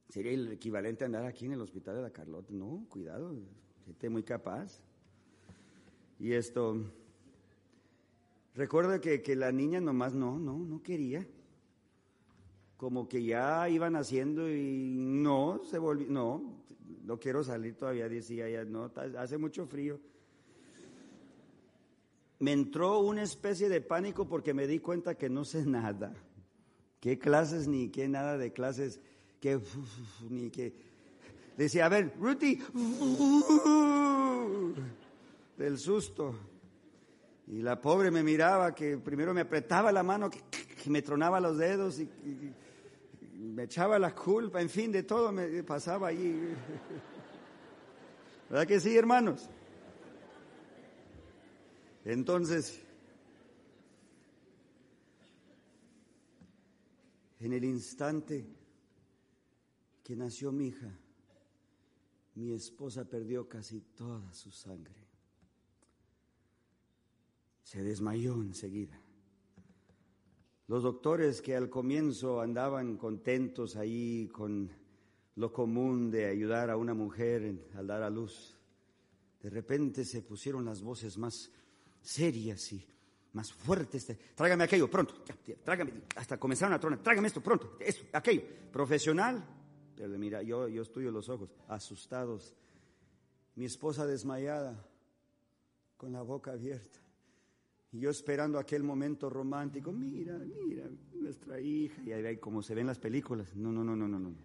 [0.10, 2.52] Sería el equivalente a andar aquí en el hospital de la Carlota.
[2.52, 3.36] No, cuidado,
[3.86, 4.82] gente muy capaz.
[6.18, 6.76] Y esto,
[8.56, 11.24] recuerdo que, que la niña nomás no, no, no quería
[12.84, 16.44] como que ya iban haciendo y no, se volvió, no,
[17.06, 20.02] no quiero salir todavía, decía ella, no, hace mucho frío.
[22.40, 26.14] Me entró una especie de pánico porque me di cuenta que no sé nada.
[27.00, 29.00] ¿Qué clases ni qué nada de clases?
[29.40, 29.62] Que
[30.30, 30.74] ni que
[31.56, 32.62] decía, a ver, Ruthie,
[35.58, 36.36] del susto.
[37.48, 40.42] Y la pobre me miraba que primero me apretaba la mano, que,
[40.90, 42.10] me tronaba los dedos y
[43.44, 46.56] me echaba la culpa, en fin, de todo me pasaba ahí.
[48.50, 49.50] ¿Verdad que sí, hermanos?
[52.06, 52.82] Entonces,
[57.40, 58.46] en el instante
[60.04, 60.98] que nació mi hija,
[62.36, 65.08] mi esposa perdió casi toda su sangre.
[67.64, 69.03] Se desmayó enseguida.
[70.74, 74.72] Los doctores que al comienzo andaban contentos ahí con
[75.36, 78.58] lo común de ayudar a una mujer al dar a luz,
[79.44, 81.52] de repente se pusieron las voces más
[82.02, 82.84] serias y
[83.34, 84.18] más fuertes.
[84.34, 85.14] Trágame aquello, pronto.
[85.64, 85.92] Trágame.
[86.16, 87.04] Hasta comenzaron a tronar.
[87.04, 87.78] Trágame esto, pronto.
[87.80, 88.42] Eso, aquello.
[88.72, 89.46] Profesional.
[89.96, 92.56] Pero mira, yo, yo estudio los ojos, asustados.
[93.54, 94.84] Mi esposa desmayada,
[95.98, 97.03] con la boca abierta.
[97.94, 99.94] Y yo esperando aquel momento romántico.
[99.94, 102.02] Mira, mira, nuestra hija.
[102.04, 103.56] Y ahí como se ven las películas.
[103.56, 104.36] No, no, no, no, no, no.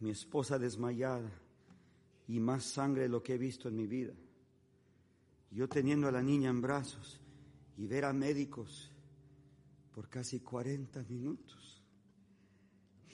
[0.00, 1.30] Mi esposa desmayada.
[2.26, 4.12] Y más sangre de lo que he visto en mi vida
[5.50, 7.20] yo teniendo a la niña en brazos
[7.76, 8.92] y ver a médicos
[9.92, 11.82] por casi 40 minutos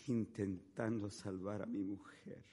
[0.06, 2.44] intentando salvar a mi mujer.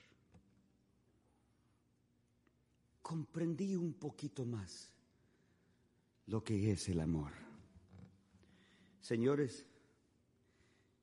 [3.02, 4.94] Comprendí un poquito más
[6.32, 7.34] lo que es el amor.
[9.02, 9.66] Señores,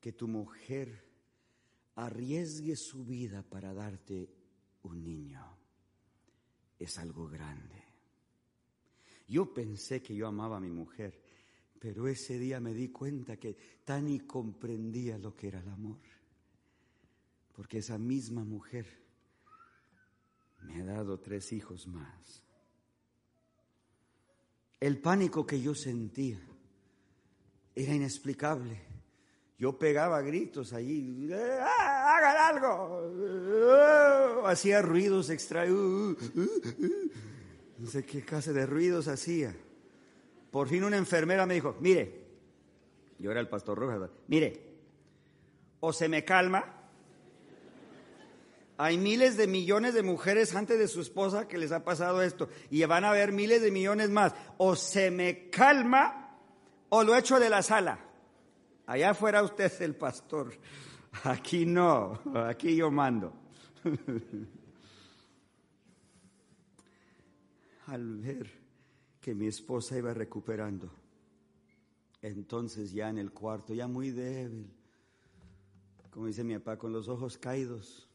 [0.00, 1.04] que tu mujer
[1.96, 4.32] arriesgue su vida para darte
[4.84, 5.44] un niño
[6.78, 7.84] es algo grande.
[9.26, 11.20] Yo pensé que yo amaba a mi mujer,
[11.78, 13.54] pero ese día me di cuenta que
[13.84, 16.00] Tani comprendía lo que era el amor.
[17.52, 18.86] Porque esa misma mujer
[20.62, 22.47] me ha dado tres hijos más.
[24.80, 26.38] El pánico que yo sentía
[27.74, 28.80] era inexplicable.
[29.58, 33.12] Yo pegaba gritos allí, ¡Ah, hagan algo,
[34.46, 36.16] hacía ruidos extraños.
[37.78, 39.54] No sé qué clase de ruidos hacía.
[40.50, 42.24] Por fin una enfermera me dijo, mire,
[43.18, 44.62] yo era el pastor Rojas, mire,
[45.80, 46.77] o se me calma.
[48.78, 52.48] Hay miles de millones de mujeres antes de su esposa que les ha pasado esto
[52.70, 54.34] y van a haber miles de millones más.
[54.56, 56.38] O se me calma
[56.88, 57.98] o lo echo de la sala.
[58.86, 60.52] Allá fuera usted el pastor.
[61.24, 63.32] Aquí no, aquí yo mando.
[67.88, 68.50] al ver
[69.20, 70.90] que mi esposa iba recuperando.
[72.20, 74.70] Entonces ya en el cuarto, ya muy débil,
[76.10, 78.07] como dice mi papá, con los ojos caídos,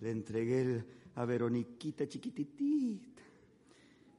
[0.00, 0.84] le entregué
[1.14, 3.22] a Veroniquita chiquititita,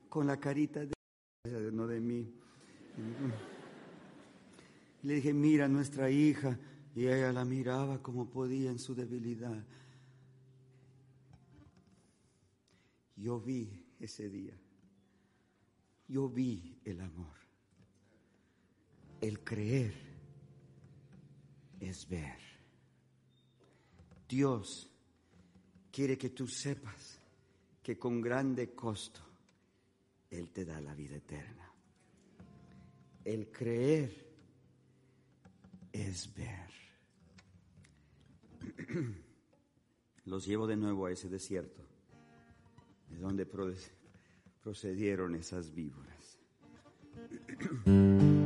[0.09, 2.33] con la carita de, no de mí.
[5.03, 6.57] Le dije, mira nuestra hija,
[6.95, 9.63] y ella la miraba como podía en su debilidad.
[13.15, 14.59] Yo vi ese día.
[16.07, 17.35] Yo vi el amor.
[19.21, 19.93] El creer
[21.79, 22.39] es ver.
[24.27, 24.90] Dios
[25.91, 27.19] quiere que tú sepas
[27.83, 29.21] que con grande costo
[30.29, 31.69] Él te da la vida eterna.
[33.23, 34.31] El creer
[35.91, 36.71] es ver.
[40.25, 41.81] Los llevo de nuevo a ese desierto
[43.09, 43.45] de donde
[44.63, 46.39] procedieron esas víboras.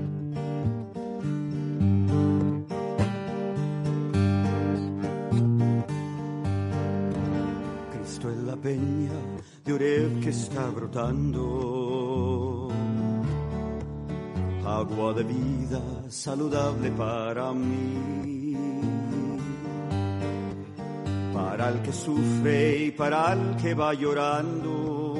[8.66, 9.20] peña
[9.64, 11.44] de Oreb que está brotando.
[14.66, 18.58] Agua de vida saludable para mí
[21.32, 25.14] para el que sufre y para el que va llorando,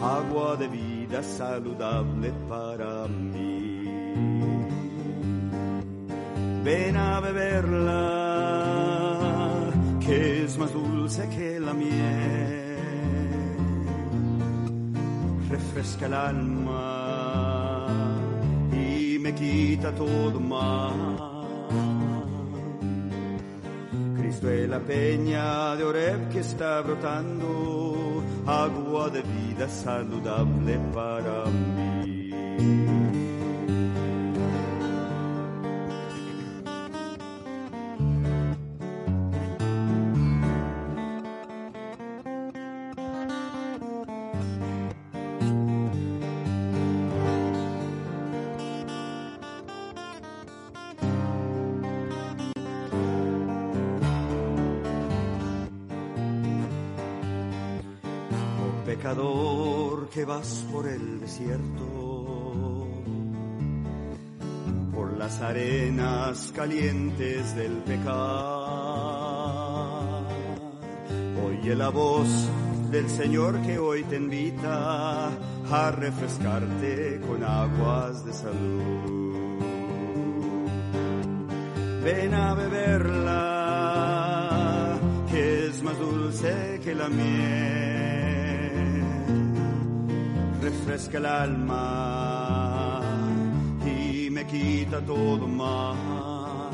[0.00, 3.88] agua de vida saludable para mí.
[6.62, 8.00] Ven a beberla,
[10.04, 12.63] que es más dulce que la miel.
[15.54, 17.86] Refresca el alma
[18.72, 21.24] y me quita todo mal
[24.44, 31.83] de la peña de Oreb que está brotando, agua de vida saludable para mí.
[60.24, 62.88] Vas por el desierto,
[64.94, 68.94] por las arenas calientes del pecado.
[71.46, 72.28] Oye la voz
[72.90, 75.30] del Señor que hoy te invita
[75.70, 79.60] a refrescarte con aguas de salud.
[82.02, 83.38] Ven a beberla,
[85.30, 88.03] que es más dulce que la miel.
[90.74, 93.00] Refresca el alma
[93.86, 96.70] y me quita todo mal.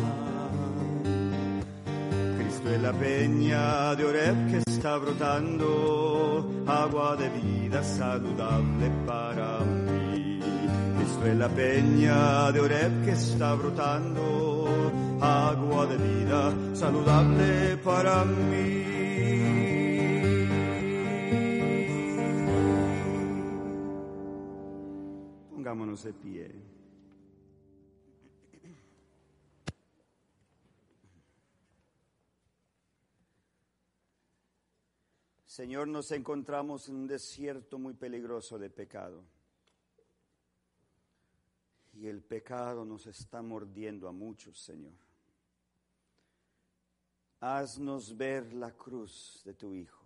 [2.39, 10.41] Cristo es la peña de Oreb que está brotando, agua de vida saludable para mí.
[10.99, 14.69] Cristo es la peña de Oreb que está brotando
[15.21, 18.90] agua de vida saludable para mí.
[25.91, 26.53] Pongámonos de pie.
[35.47, 39.25] Señor, nos encontramos en un desierto muy peligroso de pecado
[41.95, 44.95] y el pecado nos está mordiendo a muchos, Señor.
[47.41, 50.05] Haznos ver la cruz de tu Hijo,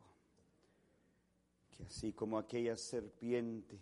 [1.76, 3.78] que así como aquella serpiente,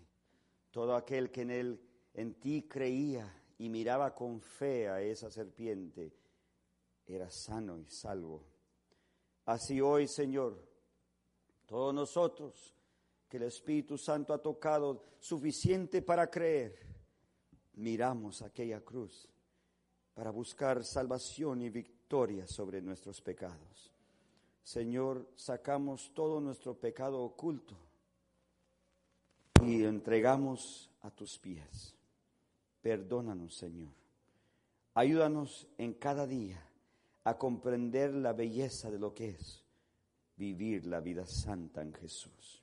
[0.73, 1.81] todo aquel que en él
[2.15, 6.13] en ti creía y miraba con fe a esa serpiente,
[7.07, 8.45] era sano y salvo.
[9.47, 10.59] Así hoy, Señor,
[11.67, 12.75] todos nosotros
[13.29, 16.79] que el Espíritu Santo ha tocado suficiente para creer,
[17.75, 19.29] miramos aquella cruz
[20.15, 23.93] para buscar salvación y victoria sobre nuestros pecados.
[24.63, 27.77] Señor, sacamos todo nuestro pecado oculto
[29.65, 31.97] y entregamos a tus pies.
[32.83, 33.93] Perdónanos, Señor.
[34.95, 36.63] Ayúdanos en cada día
[37.25, 39.65] a comprender la belleza de lo que es
[40.37, 42.63] vivir la vida santa en Jesús.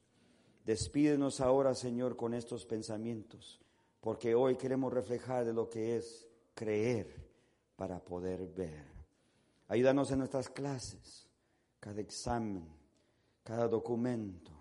[0.63, 3.59] Despídenos ahora, Señor, con estos pensamientos
[4.01, 7.29] porque hoy queremos reflejar de lo que es creer
[7.75, 8.85] para poder ver.
[9.67, 11.27] Ayúdanos en nuestras clases,
[11.79, 12.67] cada examen,
[13.43, 14.51] cada documento,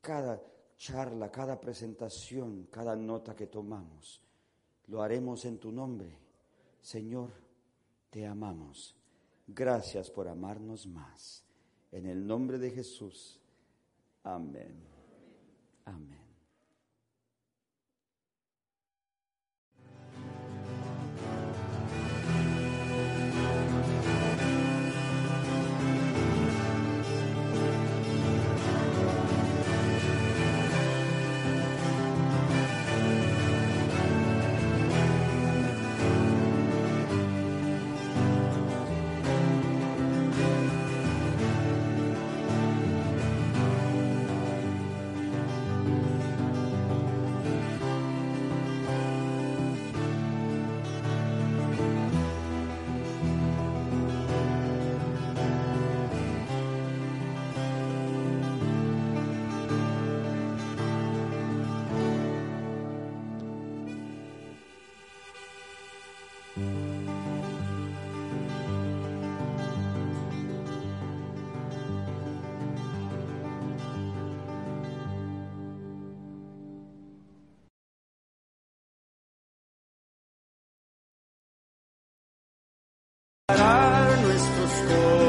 [0.00, 0.42] cada
[0.76, 4.22] charla, cada presentación, cada nota que tomamos.
[4.90, 6.10] Lo haremos en tu nombre.
[6.82, 7.30] Señor,
[8.10, 8.96] te amamos.
[9.46, 11.44] Gracias por amarnos más.
[11.92, 13.38] En el nombre de Jesús.
[14.24, 14.74] Amén.
[15.84, 16.29] Amén.
[83.58, 85.19] Nuestros corazones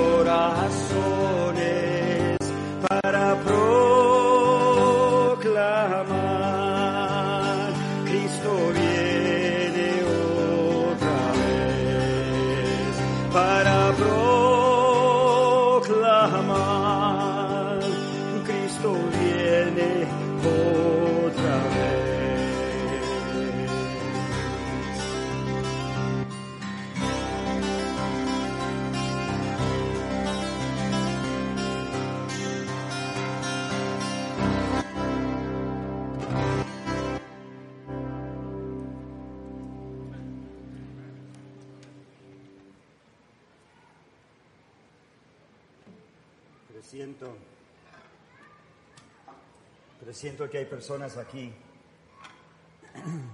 [50.22, 51.52] presiento que hay personas aquí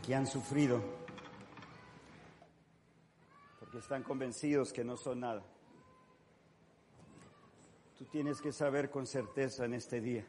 [0.06, 0.82] que han sufrido
[3.60, 5.44] porque están convencidos que no son nada.
[7.98, 10.26] Tú tienes que saber con certeza en este día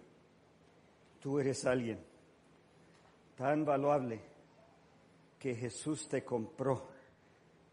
[1.21, 2.05] Tú eres alguien
[3.37, 4.21] tan valuable
[5.39, 6.89] que Jesús te compró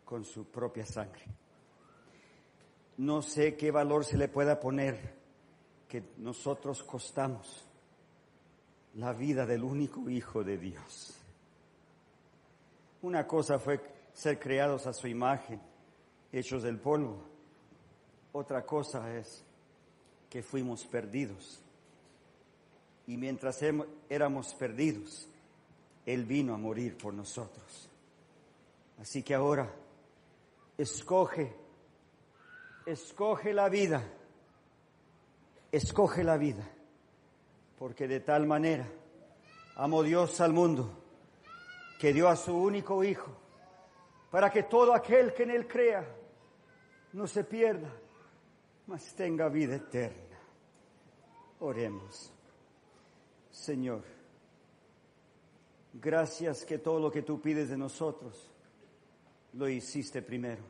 [0.03, 1.25] con su propia sangre.
[2.97, 5.15] No sé qué valor se le pueda poner
[5.87, 7.65] que nosotros costamos
[8.95, 11.13] la vida del único Hijo de Dios.
[13.01, 13.79] Una cosa fue
[14.13, 15.61] ser creados a su imagen,
[16.31, 17.21] hechos del polvo.
[18.31, 19.43] Otra cosa es
[20.29, 21.61] que fuimos perdidos.
[23.07, 23.59] Y mientras
[24.09, 25.29] éramos perdidos,
[26.05, 27.89] Él vino a morir por nosotros.
[28.99, 29.71] Así que ahora,
[30.77, 31.53] escoge,
[32.85, 34.03] escoge la vida,
[35.71, 36.67] escoge la vida,
[37.77, 38.87] porque de tal manera
[39.75, 41.03] amó Dios al mundo
[41.99, 43.31] que dio a su único Hijo,
[44.31, 46.05] para que todo aquel que en Él crea
[47.13, 47.89] no se pierda,
[48.87, 50.37] mas tenga vida eterna.
[51.59, 52.31] Oremos.
[53.49, 54.03] Señor,
[55.93, 58.51] gracias que todo lo que tú pides de nosotros
[59.53, 60.61] lo hiciste primero.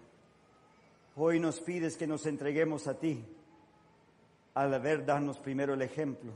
[1.15, 3.25] Hoy nos pides que nos entreguemos a ti.
[4.53, 6.31] Al haber darnos primero el ejemplo,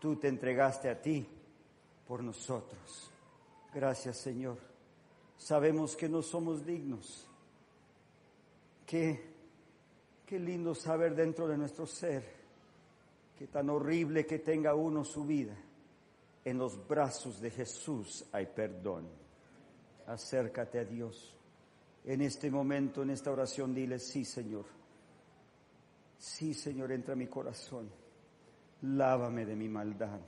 [0.00, 1.26] tú te entregaste a ti
[2.06, 3.10] por nosotros.
[3.72, 4.58] Gracias Señor.
[5.36, 7.26] Sabemos que no somos dignos.
[8.86, 9.34] Qué,
[10.26, 12.38] qué lindo saber dentro de nuestro ser
[13.38, 15.56] que tan horrible que tenga uno su vida.
[16.44, 19.06] En los brazos de Jesús hay perdón.
[20.06, 21.36] Acércate a Dios.
[22.04, 24.64] En este momento, en esta oración, dile, sí Señor.
[26.18, 27.88] Sí Señor, entra a mi corazón.
[28.82, 30.20] Lávame de mi maldad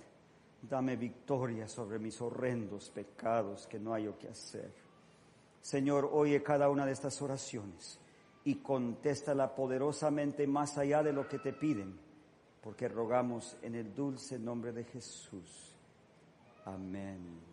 [0.63, 4.73] Dame victoria sobre mis horrendos pecados que no hay o que hacer.
[5.61, 7.99] Señor, oye cada una de estas oraciones
[8.45, 11.99] y contéstala poderosamente más allá de lo que te piden,
[12.63, 15.75] porque rogamos en el dulce nombre de Jesús.
[16.65, 17.50] Amén.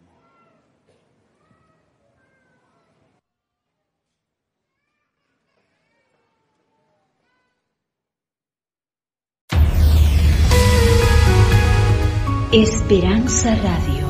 [12.52, 14.07] Esperanza Radio.